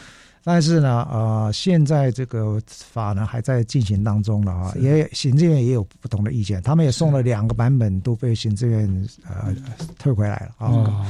[0.45, 9.51] 但是呢，呃，现在这个法呢还在进行当中了啊，也行政院也有不同的意见，他们也送了两个版本，都被行政院呃
[9.97, 11.03] 退回来了啊。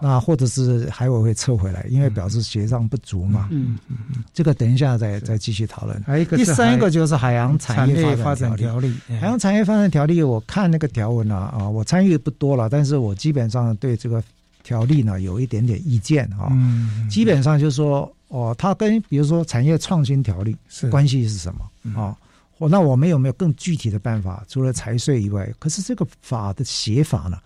[0.00, 3.48] 那或者是海委会撤回来，因为表示协商不足嘛。
[3.50, 6.00] 嗯嗯嗯，这个等一下再再继续讨论。
[6.06, 8.94] 还有一个第三个就是海洋产业发展条例。
[9.20, 14.22] 海洋产业发展条例，我看那个条文呢啊，我参与不多了，但是我基本上对这个
[14.62, 16.46] 条例呢有一点点意见啊。
[16.52, 18.08] 嗯，基本上就是说。
[18.28, 20.56] 哦，它跟比如说产业创新条例
[20.90, 22.16] 关系是什么啊？
[22.58, 24.44] 哦，那我们有没有更具体的办法？
[24.48, 27.38] 除了财税以外，可是这个法的写法呢，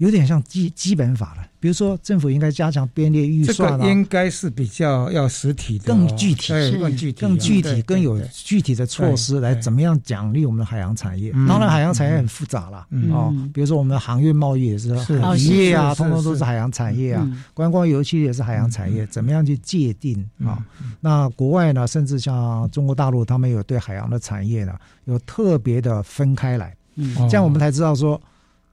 [0.00, 1.46] 有点像基基本法了。
[1.60, 6.48] 比如说，政府应该加强编列预算啊，应该是比较要实体的，更具体，
[6.78, 11.30] 更具体，更具体，更有具体的措施来怎么样奖励我们的海洋产业。
[11.46, 14.88] 当然，海洋产业很复杂了哦，比如说我们的航运贸易也是
[15.36, 17.30] 渔业啊，通通都是海洋产业啊。
[17.52, 20.64] 观光游憩也是海洋产业，怎么样去界定啊？
[20.98, 24.72] 那国外呢，甚至像中国大陆，他们有对海洋的产业呢，
[25.04, 26.74] 有特别的分开来，
[27.28, 28.18] 这样我们才知道说。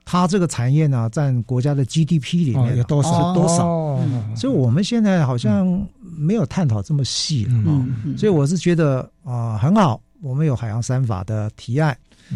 [0.09, 3.99] 它这个产业呢，占国家的 GDP 里面有多少多少？
[4.37, 7.93] 所以我们现在好像没有探讨这么细啊、嗯。
[8.05, 11.95] 嗯所以我是觉得啊、很好，我们有海洋三法的提案。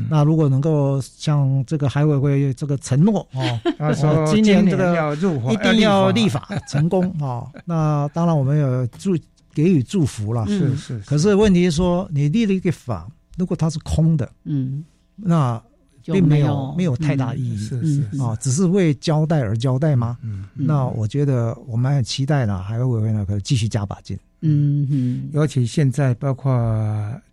[0.09, 7.49] 那如果能够像这个海委会这个承诺哦， 他说哦今年这今个要入一定要立法成功哦。
[7.65, 9.17] 那当然我们有祝
[9.53, 13.07] 给予祝福了，是是，可是问题是说，你立了一个法，
[13.38, 14.84] 如果它是空的，嗯，
[15.15, 15.63] 那就
[16.06, 20.18] 并没有没有太大嗯意义，是是嗯啊，只是为交代而交代吗？
[20.24, 24.18] 嗯，那我觉得我们很期待呢，海委会呢可以继续加把劲。
[24.43, 26.52] 嗯嗯尤其现在包括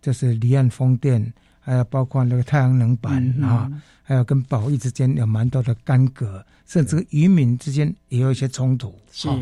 [0.01, 3.71] 就是离岸风电，还有包括那个太阳能板嗯啊，
[4.03, 8.93] 还有跟保育之间有蛮多的干戈，甚至渔民之间也有一些冲突。
[9.11, 9.37] 是啊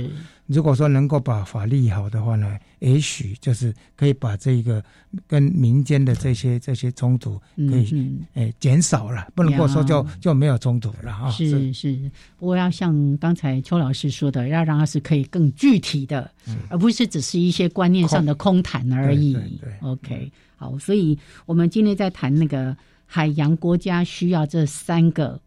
[0.47, 4.83] 如果说能够把法律好的话呢，也许就是可以把这个
[5.27, 8.25] 跟民间的这些这些冲突可以嗯。
[8.35, 11.29] 诶减少了，不能够说就就没有冲突了啊。
[11.29, 16.31] 是是，不过要像刚才邱老师说的，要让它是可以更具体的，
[16.69, 19.33] 而不是只是一些观念上的空谈而已。
[19.33, 19.77] 对对对。
[19.81, 22.75] OK，好，所以我们今天在谈那个
[23.05, 25.41] 海洋国家需要这三个，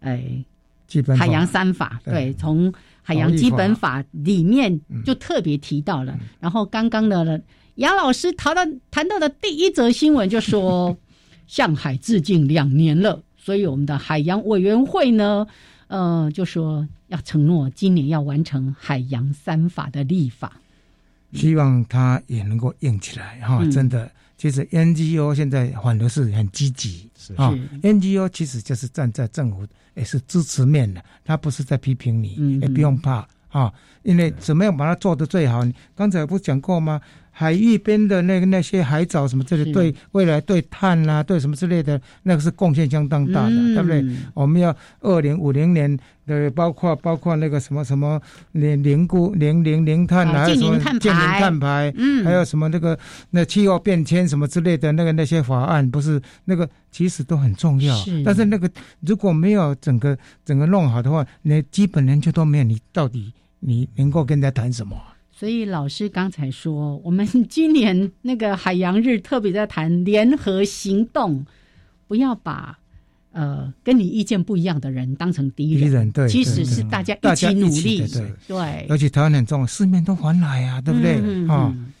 [0.00, 0.44] 哎，
[0.92, 1.24] 基本法。
[1.24, 2.12] 海洋三法，对。
[2.12, 2.72] 对，从
[3.02, 6.18] 海洋基本法里面就特别提到了。
[6.38, 7.42] 然后刚刚的
[7.76, 10.96] 杨老师谈到谈到的第一则新闻就说，
[11.48, 15.46] 向海致敬两年了，所以我们的海洋委员会呢，
[15.88, 20.52] 呃，就说要承诺今年要完成海洋三法的立法。
[21.32, 23.70] 希望它也能够硬起来哈、嗯。
[23.70, 24.10] 真的，
[24.42, 29.64] 其实 NGO 现在反而是很积极是啊是，NGO 其实就是站在政府
[29.94, 33.72] 也是支持面的，他不是在批评你，嗯也不用怕啊，
[34.02, 35.62] 因为怎么样把它做得最好？
[35.62, 37.00] 你刚才不讲过吗？
[37.34, 44.04] 海域边的那个那些海藻什么之类，对未来对碳啦、对什么之类的，那个是贡献相当大的，嗯对不对？
[44.34, 48.20] 我们要二零五零年的，包括包括那个什么什么
[48.52, 52.96] 零零固零零零碳啊还有什么净零碳排，嗯还有什么那个
[53.30, 57.96] 那气候变迁什么之类的那个那些法案，不是那个其实都很重要。
[57.96, 58.70] 是但是那个
[59.00, 64.94] 如果没有整个整个弄好的话，那基本人就都没有，你到底你能够跟人家谈什么？
[65.42, 71.44] 所以老师刚才说，我们 今年那个海洋日特别在谈联合行动，
[72.06, 72.78] 不要把
[73.32, 78.32] 呃跟你意见不一样的人当成敌人，敌人对其实是大家一起努力，的对。
[78.46, 78.86] 对。
[78.88, 81.18] 而且台湾很重要，四面都环来啊，对不对？
[81.20, 81.92] 嗯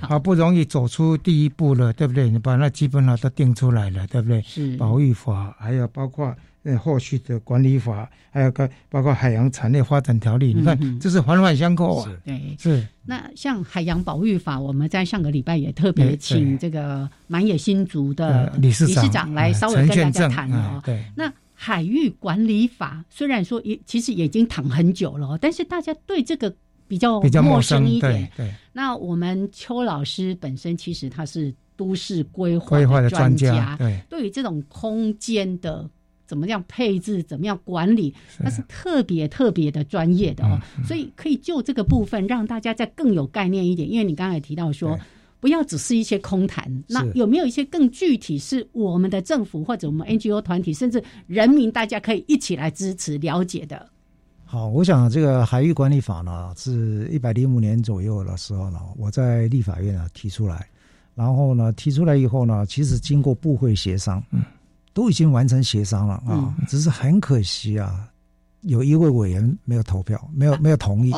[0.00, 2.30] 好不容易走出第一步了，对不对？
[2.30, 4.40] 你把那基本法都定出来了，对不对？
[4.40, 4.74] 是。
[4.78, 12.12] 保育法，还有包括呃后续的管理法，还有个包括海洋产业发展条例，你看嗯这是环环相扣啊。
[12.24, 12.56] 对。
[12.58, 20.56] 是那像海洋保育法，我们在上个礼拜也特别对请这个满野新竹的呃理事长来呃稍微跟大家谈哦。
[20.56, 26.54] 啊对那海域管理法虽然说也其实已经躺很久了哦，但是大家对这个
[26.88, 28.46] 比较比较陌生生一点对。
[28.46, 35.88] 对那我们邱老师本身其实他是都市规划规划的专专家对对于这种空间的
[36.30, 40.56] 怎么样配置、怎么样管理，那是特别特别的专业的哦。
[40.78, 44.96] 嗯所以可以就这个部分让大家再更有概念一点，因为你刚才提到说。
[45.40, 53.88] 不要只是一些空谈，那有没有一些更具体是我们的政府或者我们 NGO 团体，甚至人民大家可以一起来支持了解的？
[54.44, 60.68] 好，我想这个海域管理法呢，是一百零五年左右的时候呢，我在立法院啊提出来，
[61.14, 64.42] 然后呢提出来以后呢，其实经过部会协商，嗯，
[64.92, 68.06] 都已经完成协商了啊，只是很可惜啊。
[68.64, 71.14] 有一位委员没有投票，没有没有同意，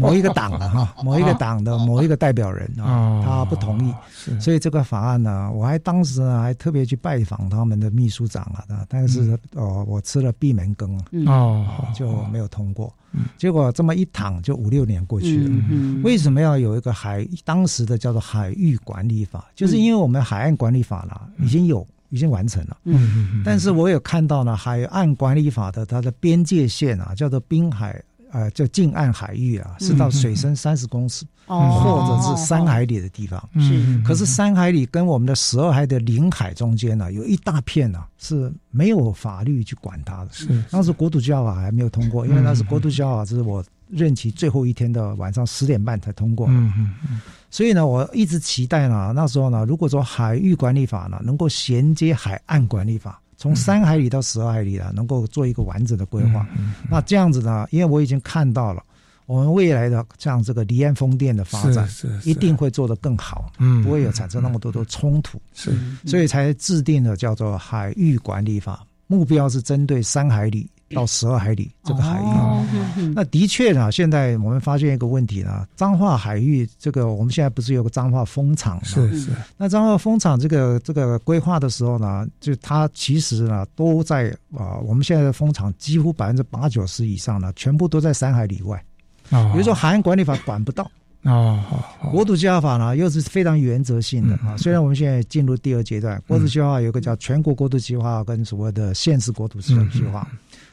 [0.00, 3.94] 某一个党的哈，某一个党的某一个代表人啊，他不同意，
[4.40, 12.92] 所以这个法案呢，我还当时呢还特别去拜访他们的秘书长啊，但是哦，我吃了闭门羹啊，就没有通过。
[13.38, 15.50] 结果这么一躺就五六年过去了。
[15.70, 19.48] 嗯为什么要有一个海当时的叫做海域管理法？
[19.54, 21.86] 就是因为我们海岸管理法呢已经有。
[22.12, 22.94] 已经完成了，嗯
[23.34, 27.98] 嗯但是我有看到呢，海岸管理法的它的边界线啊，叫做滨海，
[28.30, 33.42] 呃，叫近岸海域啊，是到水深三十公尺，哦或者是三海里的地方。
[33.58, 40.28] 是可是三海里跟我们的十二海的领海中间呢、有一大片呢、是没有法律去管它的。
[40.32, 46.46] 是当时国土交法还没有通过，因为那是国土交法，这是我任期最后一天的晚上十点半才通过。
[46.48, 47.20] 嗯嗯嗯。
[47.52, 56.46] 所以呢，我一直期待呢，那时候呢，如果说海域管理法呢能够衔接海岸管理法，从三海里到十二海里啊，能够做一个完整的规划。
[56.90, 58.82] 那这样子呢，因为我已经看到了，
[59.26, 65.38] 我们未来的像这个离岸风电的发展，是一定会做得更好，嗯不会有产生那么多的冲突。
[65.52, 73.12] 是，所以才制定了叫做海域管理法，目标是针对三海里到十二海里这个海域。
[73.14, 78.82] 那的确呢，现在我们发现一个问题呢，彰化海域这个我们现在不是有个彰化风场吗？
[78.84, 88.82] 是是，那彰化风场这个这个规划的时候呢，就它其实呢都在啊、我们现在的风场几乎百分之八九十以上呢，全部都在山海里外。
[89.30, 90.84] 哦比如说海岸管理法管不到，
[91.22, 94.54] 哦，好好国土计划法呢又是非常原则性的啊。
[94.58, 99.74] 虽然我们现在进入第二阶段，国土计划有一个叫全国国土计划跟所谓的县市国土计
[100.12, 100.28] 划，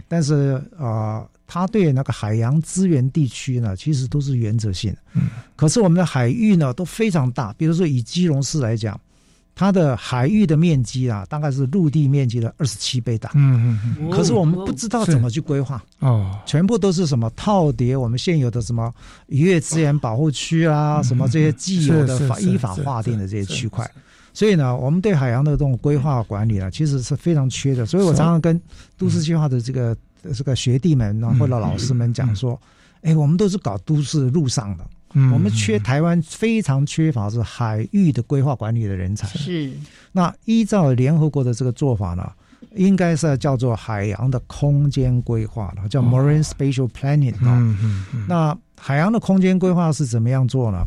[0.09, 5.21] 但是呃，它对那个海洋资源地区呢，其实都是原则性的。
[5.55, 8.99] 可是我们的海域呢都非常大，比如说以基隆市来讲，
[9.53, 13.29] 它的海域的面积啊，大概是陆地面积的二十七倍大。
[13.35, 15.83] 嗯嗯嗯，可是我们不知道怎么去规划。
[15.99, 18.93] 哦，全部都是什么套叠我们现有的什么
[19.27, 23.89] 渔业资源保护区啊，什么这些既有的法依法划定的这些区块。
[24.39, 27.85] 所以呢，我们对海洋的这种规划管理呢，其实是非常缺的。
[27.85, 28.57] 所以我常常跟
[28.97, 29.93] 都市计划的这个
[30.33, 32.57] 这个学弟们啊，或者老师们讲说，
[33.01, 35.29] 哎，我们都是搞都市路上的，嗯。
[35.33, 39.27] 我们缺台湾非常缺乏是海域的规划管理的人才。
[39.27, 39.73] 是，
[40.13, 42.31] 那依照联合国的这个做法呢，
[42.75, 50.81] 应该是叫做海洋的空间规划了，叫 Marine Spatial Planning 啊、嗯嗯嗯，那海洋的空间规划是怎么样做呢？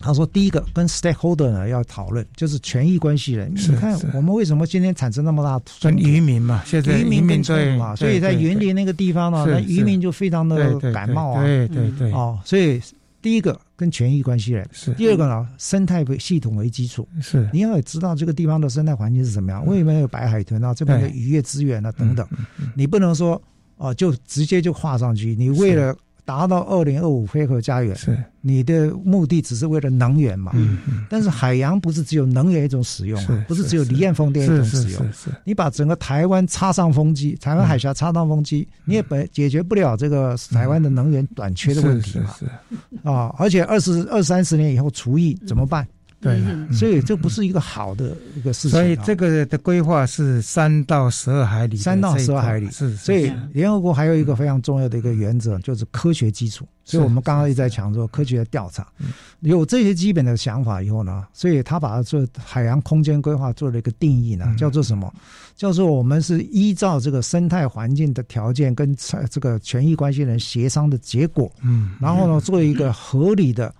[0.00, 3.52] 他说，第一个跟 stakeholder 呢要讨论，就是权益关系人。
[3.54, 11.44] 你看我们为什么今天产生那么大跟渔民嘛，现在渔民跟冲嘛，所以在对园林那个地方呢，那渔民就非常的感冒啊。
[11.44, 12.80] 对对对，哦，所以
[13.20, 14.92] 第一个跟权益关系人，是。
[14.94, 17.06] 第二个呢，生态为系统为基础。
[17.20, 17.48] 是。
[17.52, 22.26] 你要知道这个地方的生态环境是怎么样，为什么有白海豚啊，这边的渔业资源啊等等，
[22.74, 23.40] 你不能说
[23.80, 25.36] 哦、就直接就画上去。
[25.36, 25.96] 你为了
[26.28, 30.52] 达到二零二五飞鹤家园，是你的目的只是为了能源嘛。
[30.54, 35.30] 嗯嗯但是海洋不是只有能源一种使用啊，不是是只有离岸风电一种使用是。
[35.30, 42.34] 是，你把整个台湾插上风机，台湾海峡插上风机，你也本解决不了这个台湾的能源短缺的问题嘛。
[42.38, 42.44] 是
[43.08, 45.88] 啊，而且二十二三十年以后厨艺怎么办？
[46.20, 48.82] 对嗯所以这不是一个好的一个事情啊。
[48.82, 56.66] 所以这个的规划是三到十二海里三到十二海里是，所以联合国还有一个非常重要的一个原则，就是科学基础。
[56.84, 58.86] 所以我们刚刚一直在强调科学的调查，
[59.40, 65.12] 有这些基本的想法以后呢，所以他把它做海洋空间规划做了一个定义呢，叫做什么？
[65.54, 68.96] 叫做我们是依照这个生态环境的条件跟
[69.28, 73.74] 这个权益关系人协商的结果，嗯，然后呢，做一个合理的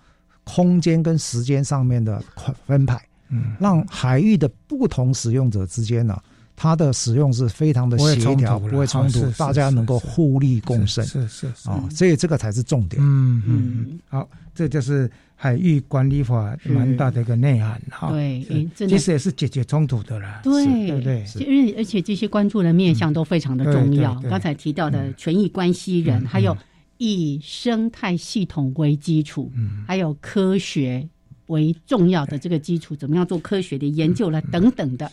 [0.48, 2.22] 空间跟时间上面的
[2.66, 6.18] 分派，嗯，让海域的不同使用者之间呢，
[6.56, 13.02] 它的使用是非常的协调，不会冲突大家能够互利共生是是是啊，所以这个才是重点。
[13.02, 18.10] 嗯嗯嗯，好，这就是海域管理法蛮大的一个内涵哈。
[18.10, 18.42] 对
[18.74, 20.40] 其实也是解决冲突的啦。
[20.42, 21.24] 对对不对？
[21.26, 24.14] 就因为而且这些关注的面向都非常的重要。
[24.30, 26.56] 刚才提到的权益关系人，还有
[26.98, 29.50] 以生态系统为基础，
[29.86, 31.08] 还有科学
[31.46, 35.10] 为重要的这个基础，怎么样做科学的研究了等等的。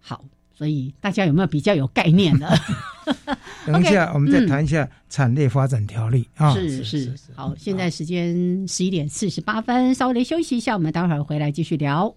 [0.00, 2.48] 好，所以大家有没有比较有概念的？
[3.66, 6.52] 等一下我们再嗯谈一下产业发展条例啊。
[6.54, 12.16] 是是，好，现在时间十一点四十八分，稍微的休息一下，我们待会儿回来继续聊。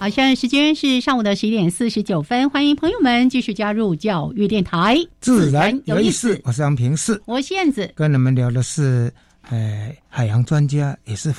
[0.00, 6.40] 好，现在时间是上午的十一点四十九分，欢迎朋友们继续加入教育电台，自然有意思。
[6.42, 9.12] 我是杨平四，我是燕子，跟你们聊的是，
[9.50, 11.30] 呃，海洋专家，也是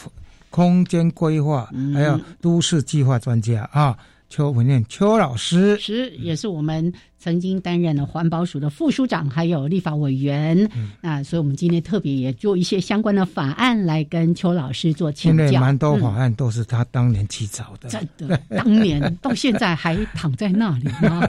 [0.52, 3.98] 空间规划，还有都市计划专家啊。
[4.32, 10.72] 邱文念邱老师是也是我们曾经担任了环保署的副署长，还有立法委员。
[11.02, 15.60] 那所以我们今天特别也做一些相关的法案来跟邱老师做请教。
[15.60, 21.28] 蛮多法案都是他当年起草的，真的，当年到现在还躺在那里吗？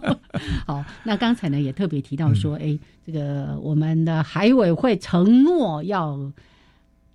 [0.66, 6.30] 好，那刚才呢也特别提到说，哎，这个我们的海委会承诺要。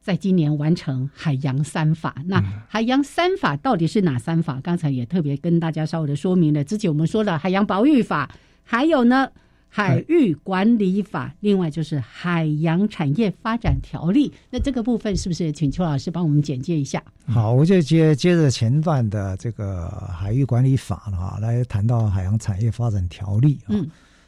[0.09, 4.59] 在今年完成海洋三法，那海洋三法到底是哪三法？
[4.63, 6.63] 刚才也特别跟大家稍微的说明了。
[6.63, 8.27] 之前我们说了海洋保育法，
[8.63, 9.29] 还有呢
[9.67, 14.33] 海域管理法，另外就是海洋产业发展条例。
[14.49, 17.03] 那这个部分是不是请邱老师帮我们简介一下？
[17.27, 23.77] 好，我就接接着前段的这个海域管理法啊，来谈到海洋产业发展条例啊。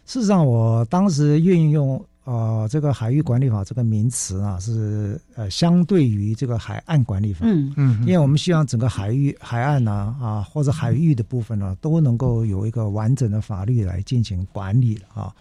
[0.06, 2.06] 事实上，我当时运用。
[2.24, 15.34] 呃，这个海域管理法这个名词啊，是呃相对于这个海岸管理法，嗯嗯，因为我们希望整个海域、海岸呢啊或者海域的部分呢，都能够有一个完整的法律来进行管理啊。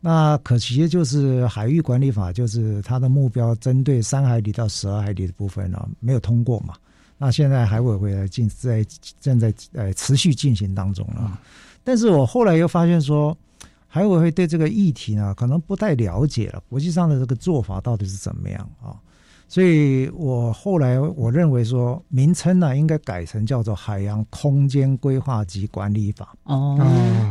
[0.00, 6.74] 那可惜就是海域管理法，就是它的目标针对三海里到十二海里的部分呢，没有通过嘛。
[7.16, 8.84] 那现在海委会进在
[9.18, 11.40] 正在呃持续进行当中了，
[11.82, 13.34] 但是我后来又发现说。
[13.88, 18.94] 海委会对这个议题呢，可能不太了解了，国际上的这个做法到底是怎么样啊？
[19.48, 26.76] 所以我后来我认为说，名称呢应该改成叫做《海洋空间规划及管理法》哦，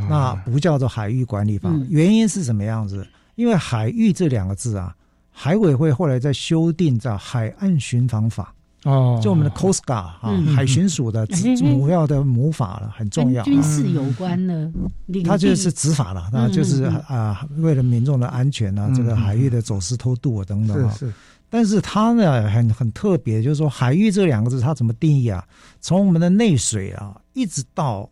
[0.09, 1.69] 那不叫做《海域管理法》。
[1.89, 3.07] 原因是什么样子？
[3.35, 4.95] 因为“海域”这两个字啊，
[5.29, 8.51] 海委会后来在修订叫《海岸巡防法》。
[8.83, 13.43] 哦，就我们的 Coast Guard 啊，海巡署的主要的母法了，很重要。
[13.43, 14.71] 军事有关的，
[15.25, 20.93] 它就是执法了，那就是啊，为了民众的安全啊，这个海域的走私偷渡啊等等啊。
[20.93, 21.13] 是是。
[21.49, 25.43] 但是它呢，很很特别，就是说海域这两个字，它怎么定义啊？
[25.81, 28.09] 从我们的内水啊，一直到。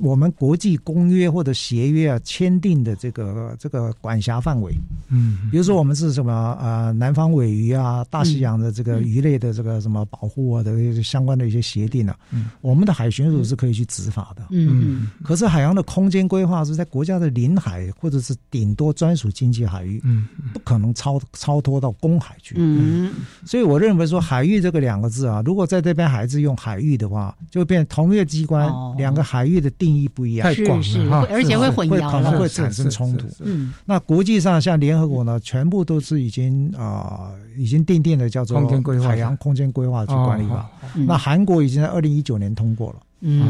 [0.00, 4.74] 我们国际公约或者协约啊签订的这个这个管辖范围，
[5.08, 23.12] 嗯，比如说我们是什么呃南方尾鱼啊大西洋的这个鱼类的这个什么保护啊的相关的一些协定啊，嗯，我们的海巡署是可以去执法的，嗯，可是海洋的空间规划是在国家的领海或者是顶多专属经济海域，嗯，不可能超超脱到公海去，嗯，
[23.44, 29.70] 所以我认为说海域这个两个字啊，如果在这边还是用海域的话，就变同一个机关两个海域的。
[29.82, 33.26] 定义不一样，太广了，而且会混淆可能会产生冲突。
[33.40, 38.56] 嗯，那国际上像联合国呢，全部都是已经啊，已经定定的叫做
[39.00, 40.70] 海洋空间规划去管理法。
[41.06, 43.00] 那韩国已经在二零一九年通过了，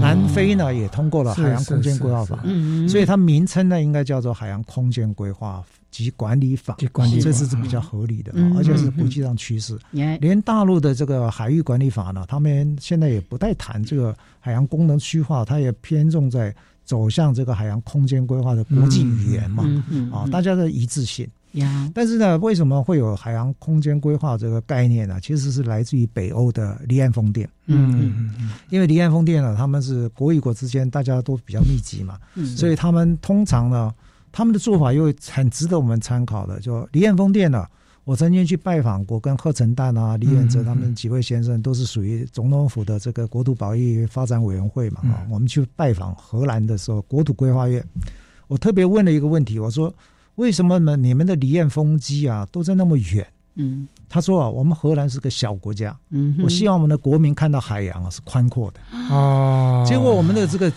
[0.00, 2.38] 南非呢也通过了海洋空间规划法。
[2.44, 5.62] 嗯所以它名称呢应该叫做海洋空间规划
[5.92, 6.76] 及管理法，
[7.22, 9.78] 这是是比较合理的，而且是国际上趋势。
[9.92, 14.12] 连大陆的这个海域管理法呢，他们现在也不太谈这个。
[14.44, 16.52] 海洋功能区划，它也偏重在
[16.84, 19.62] 走向这个海洋空间规划的国际语言嘛，
[20.12, 21.24] 啊，大家的一致性。
[21.94, 25.20] 但是呢，为什么会有海洋空间规划这个概念呢？
[25.20, 27.48] 其实是来自于北欧的离岸风电。
[27.66, 28.32] 嗯，
[28.68, 32.18] 因为离岸风电呢，他们是国与国之间大家都比较密集嘛，
[32.56, 33.94] 所以他们通常呢，
[34.32, 36.58] 他们的做法又很值得我们参考的。
[36.58, 37.64] 就李彦峰电呢。
[38.04, 45.02] 我曾经去拜访过，跟贺成旦啊、李远哲他们几位先生，都是属于总统府的这个国土保育发展委员会嘛。
[45.04, 47.80] 啊，我们去拜访荷兰的时候，国土规划院，
[48.48, 49.94] 我特别问了一个问题，我说：
[50.34, 50.96] 为什么呢？
[50.96, 53.24] 你们的李彦峰机啊，都在那么远？
[53.54, 58.80] 嗯，他说啊，我们荷兰是个小国家，嗯，我希望我们的国民看到海洋啊是宽阔的。
[59.10, 60.70] 哦，结果我们的这个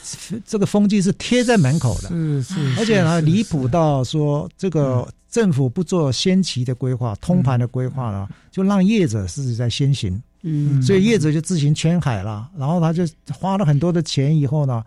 [0.45, 5.05] 这个风机是贴在门口的，是是，而且呢，离谱到说这个。
[5.35, 14.81] 政府不做先期的规划、通盘的规划了，就让业者是在先行，嗯，所以业者就自行圈海了，然后他就花了很多的钱，以后呢，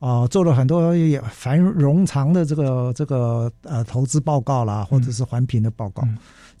[0.00, 0.92] 啊，做了很多
[1.30, 6.02] 繁冗长的这个这个呃投资报告啦，或者是环评的报告，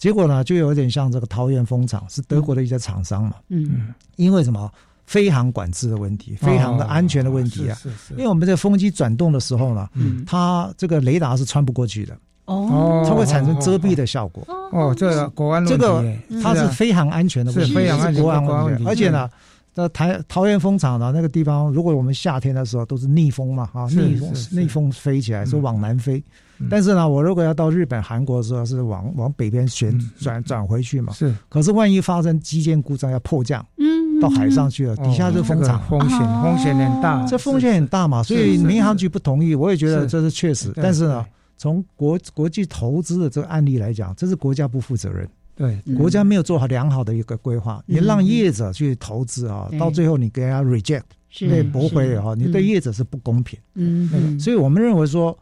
[0.02, 4.68] 结果呢，就有点像这个桃园风场，是德国的一些厂商嘛，嗯，因为什么？
[5.06, 12.16] 飞航管制的问题，飞航的安全的问题啊，是是，因为我们在风机转动的时候呢，嗯，它这个雷达是穿不过去的。
[12.46, 14.42] 哦，它会产生遮蔽的效果。
[14.72, 16.02] 哦，这个国安这个
[16.42, 18.84] 它是飞航安全的问题，飞航安全国安问题。
[18.86, 19.28] 而且呢，
[19.72, 26.22] 在台桃园风场呢那个地方，如果我们夏天的时候都是逆风嘛，哈，逆风逆风飞起来是往南飞。
[26.70, 31.12] 但是呢，我如果要到日本、韩国的时候，是往往北边旋转转回去嘛。
[31.12, 31.34] 是。
[31.48, 41.24] 可是万一发生机件故障要迫降，嗯，到海上去了，底下是风场，风险风险很大，这风险很大嘛，所以民航局不同意，我也觉得这是确实，但是呢，
[41.56, 45.28] 从国国际投资的这个案例来讲，这是国家不负责任。
[45.54, 51.02] 对，国家没有做好良好的一个规划，你让业者去投资啊，到最后你给他 reject，
[51.40, 53.58] 被驳回啊，你对业者是不公平。
[53.74, 55.38] 嗯，所以我们认为说，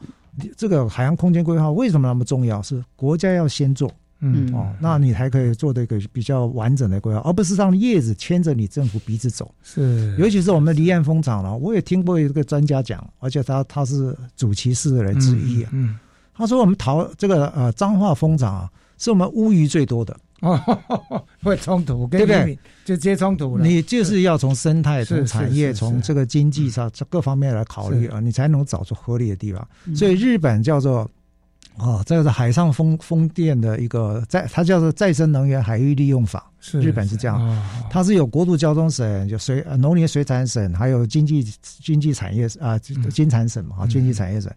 [0.56, 2.60] 这个海洋空间规划为什么那么重要？
[2.62, 9.52] 是国家要先做，嗯哦，那你才可以做的一个比较完整的规划，而不是让叶子牵着你政府鼻子走。
[9.62, 15.98] 是，尤其是我们离岸风场了，我也听过一个专家讲，而且他他是主骑士的人之一啊，嗯，
[16.34, 18.70] 他说我们桃这个呃彰化风场啊。
[19.02, 20.58] 是我们乌鱼最多的哦，
[21.42, 22.58] 会冲突，对不对？
[22.84, 23.64] 就直接冲突了。
[23.64, 29.66] 你就是要从生态、从产业、从这个经济上这各方面来考虑啊，你才能找出合理的地方。
[29.94, 31.08] 所以日本叫做
[31.76, 36.46] 哦，这个是海上风风电的一个再，它叫做再生能源海域利用法。
[36.62, 37.40] 是日本是这样，
[37.88, 44.52] 它是有国土交通省、就水农林水产省，还有经济经济产业啊，经产省嘛，啊，经济产业省，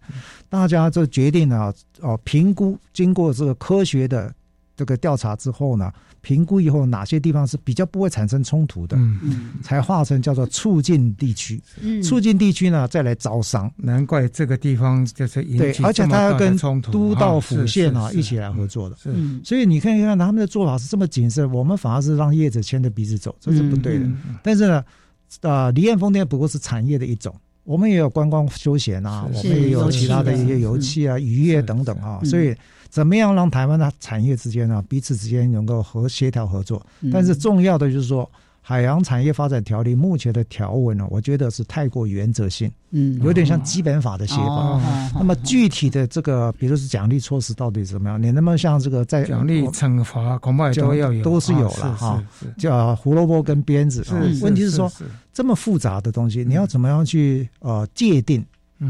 [0.50, 1.72] 大家就决定了
[2.02, 4.30] 哦，评估经过这个科学的
[4.76, 11.62] 这个调查之后呢，评估以后哪些地方是比较不会产生冲突的，嗯，才划成叫做促进地区。
[12.02, 13.70] 促进地区呢，再来招商。
[13.76, 16.56] 难怪这个地方就是对，而且他要跟
[16.90, 18.96] 都道府县啊一起来合作的。
[18.96, 19.14] 是，
[19.44, 24.06] 所以你看一看他们的做法是这么谨慎，我们反而是让业者牵着鼻子走，这是不对的。
[24.42, 24.84] 但是呢，
[25.42, 27.34] 啊，离岸风电不过是产业的一种。
[27.62, 32.54] 我们也有观光休闲啊，我们也有其他的一些油气啊、渔业等等啊，所以
[32.94, 36.80] 怎么样让台湾的产业之间呢，彼此之间能够和协调合作？
[37.12, 38.30] 但是重要的就是说，
[38.62, 44.80] 海洋产业发展条例目前的条文呢，我觉得是太过原则性，嗯，有点像基本法的写法。
[45.16, 48.22] 那么具体的这个，比如是奖励措施到底怎么样？
[48.22, 52.22] 你能不能像这个在奖励惩罚恐怕都要有，都是有了哈，
[52.56, 54.06] 叫胡萝卜跟鞭子。
[54.40, 54.88] 问题是说。
[55.36, 58.40] 这么复杂的东西，你要怎么样去呃界定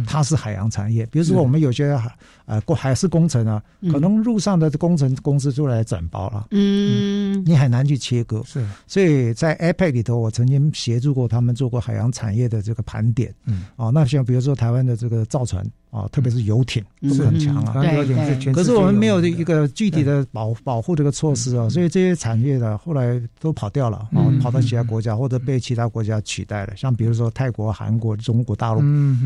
[0.06, 1.06] 它是海洋产业？
[1.06, 2.10] 比如说我们有些海
[2.46, 3.62] 呃过海事工程啊，
[3.92, 8.42] 可能路上的工程公司就来整包了，嗯，你很难去切割。
[8.44, 13.34] 是，所以在 APEC 里头，我曾经协助过他们做过海洋产业的这个盘点。
[13.44, 15.64] 嗯，哦，那像比如说台湾的这个造船
[15.94, 26.74] 啊，特别是游艇是很强啊，游艇是全可是我们没有一个具体的保保护这个措施啊，所以这些产业呢后来都跑掉了，啊，跑到其他国家或者被其他国家取代了。
[26.76, 28.80] 像比如说泰国、韩国、中国大陆，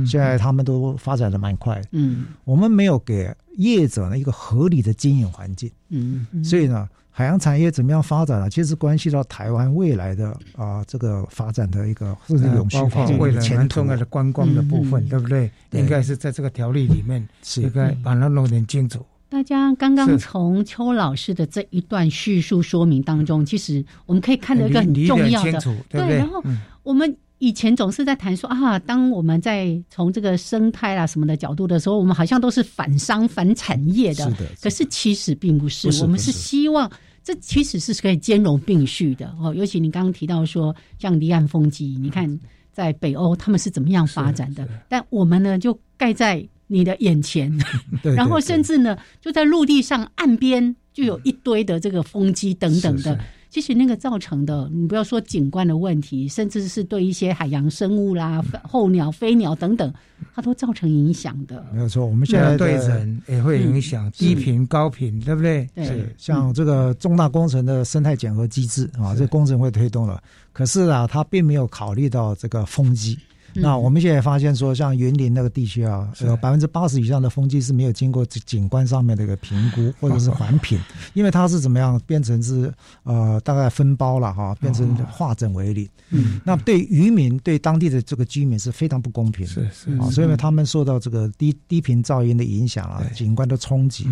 [0.04, 1.80] 现在他们都发展的蛮快。
[1.92, 5.70] 嗯，我们没有给业者呢一个合理的经营环境。
[5.88, 6.86] 嗯，所以呢，
[7.18, 8.48] 海洋产业怎么样发展呢？
[8.48, 15.50] 其实关系到台湾未来的啊这个发展的一个或者永续发展未来前重要的观光的部分，对不对？
[15.72, 19.04] 应该是在这个条例里面，应该把它弄点清楚。
[19.28, 26.40] 大家刚刚从邱老师的这一段叙述说明当中，其实我们可以看到一个很重要的，对，然后
[26.84, 27.16] 我们。
[27.40, 34.24] 以前总是在谈说啊，当我们在从这个生态啊什么的角度的时候，我们好像都是反商反产业的。
[34.24, 34.50] 是的。
[34.60, 36.90] 可是其实并不是，我们是希望
[37.28, 39.54] 这其实是可以兼容并蓄的哦。
[39.54, 42.40] 尤其你刚刚提到说，像离岸风机，你看
[42.72, 44.66] 在北欧他们是怎么样发展的？
[44.88, 47.52] 但我们呢，就盖在你的眼前，
[48.16, 53.20] 然后甚至呢，就在陆地上岸边就有一堆的这个风机等等的。
[53.51, 59.92] 其实那个造成的，你不要说景观的问题，甚至是对一些海洋生物啦、候鸟、飞鸟等等，
[60.34, 61.64] 它都造成影响的。
[61.72, 65.66] 没有错，我们现在对人也会影响，低频、高频，对不对？
[65.74, 70.22] 对，像这个重大工程的生态检核机制啊，这工程会推动了，
[70.53, 73.18] 可是啊，它并没有考虑到这个风机。
[73.61, 80.78] 那我们现在发现说，像云林那个地区啊，有百分之八十以上的风机是没有经过景观上面的一个评估或者是环评，
[81.14, 85.88] 因为它是怎么样变成是呃大概分包了哈，变成化整为零。
[86.11, 94.06] 嗯，那对渔民对当地的这个居民是非常不公平的，是是啊，所以呢，他们受到这个低低频噪音的影响啊，景观的冲击。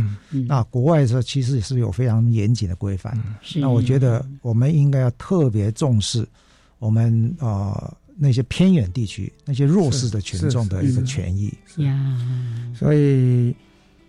[0.47, 3.17] 那国外是其实是有非常严谨的规范。
[3.57, 6.27] 那我觉得我们应该要特别重视
[6.79, 7.95] 我们呃。
[8.19, 11.53] 那些偏远地区、那些弱势的群众的一个权益。
[11.77, 12.19] 呀，
[12.75, 13.55] 所以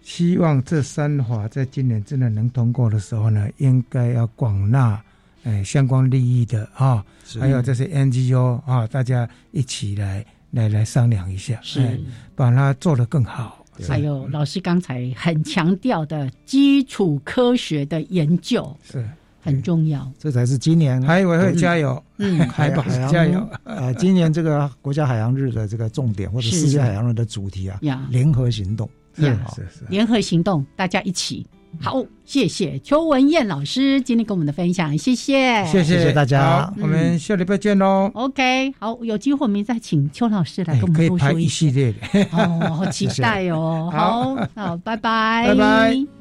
[0.01, 5.01] 希望这三法在今年真的能通过的时候呢，应该要广纳
[5.43, 7.05] 哎相关利益的啊，
[7.39, 11.99] 还有这些 NGO 啊，大家一起来来来商量一下，是。
[12.35, 13.65] 把它做得更好。
[13.87, 18.75] 还有老师刚才很强调的基础科学的研究。
[18.83, 19.07] 是。
[19.47, 23.47] 很重要，这才是今年海委会加油，嗯， 海保加油。
[23.63, 27.79] 呃，今年这个国家海洋日的这个重点，或者世界海洋日的主题啊，
[28.09, 31.45] 联合行动，是是是，联合行动，大家一起。
[31.79, 36.11] 好，谢谢邱文燕老师今天跟我们的分享，谢谢，谢谢。
[36.13, 38.09] 大家，我们下礼拜见喽。
[38.13, 42.23] OK，好，有机会我们再请邱老师来跟我们多说些系列的。
[42.31, 43.89] 哦，好期待哦。
[43.93, 46.16] 好，好，拜拜，拜拜。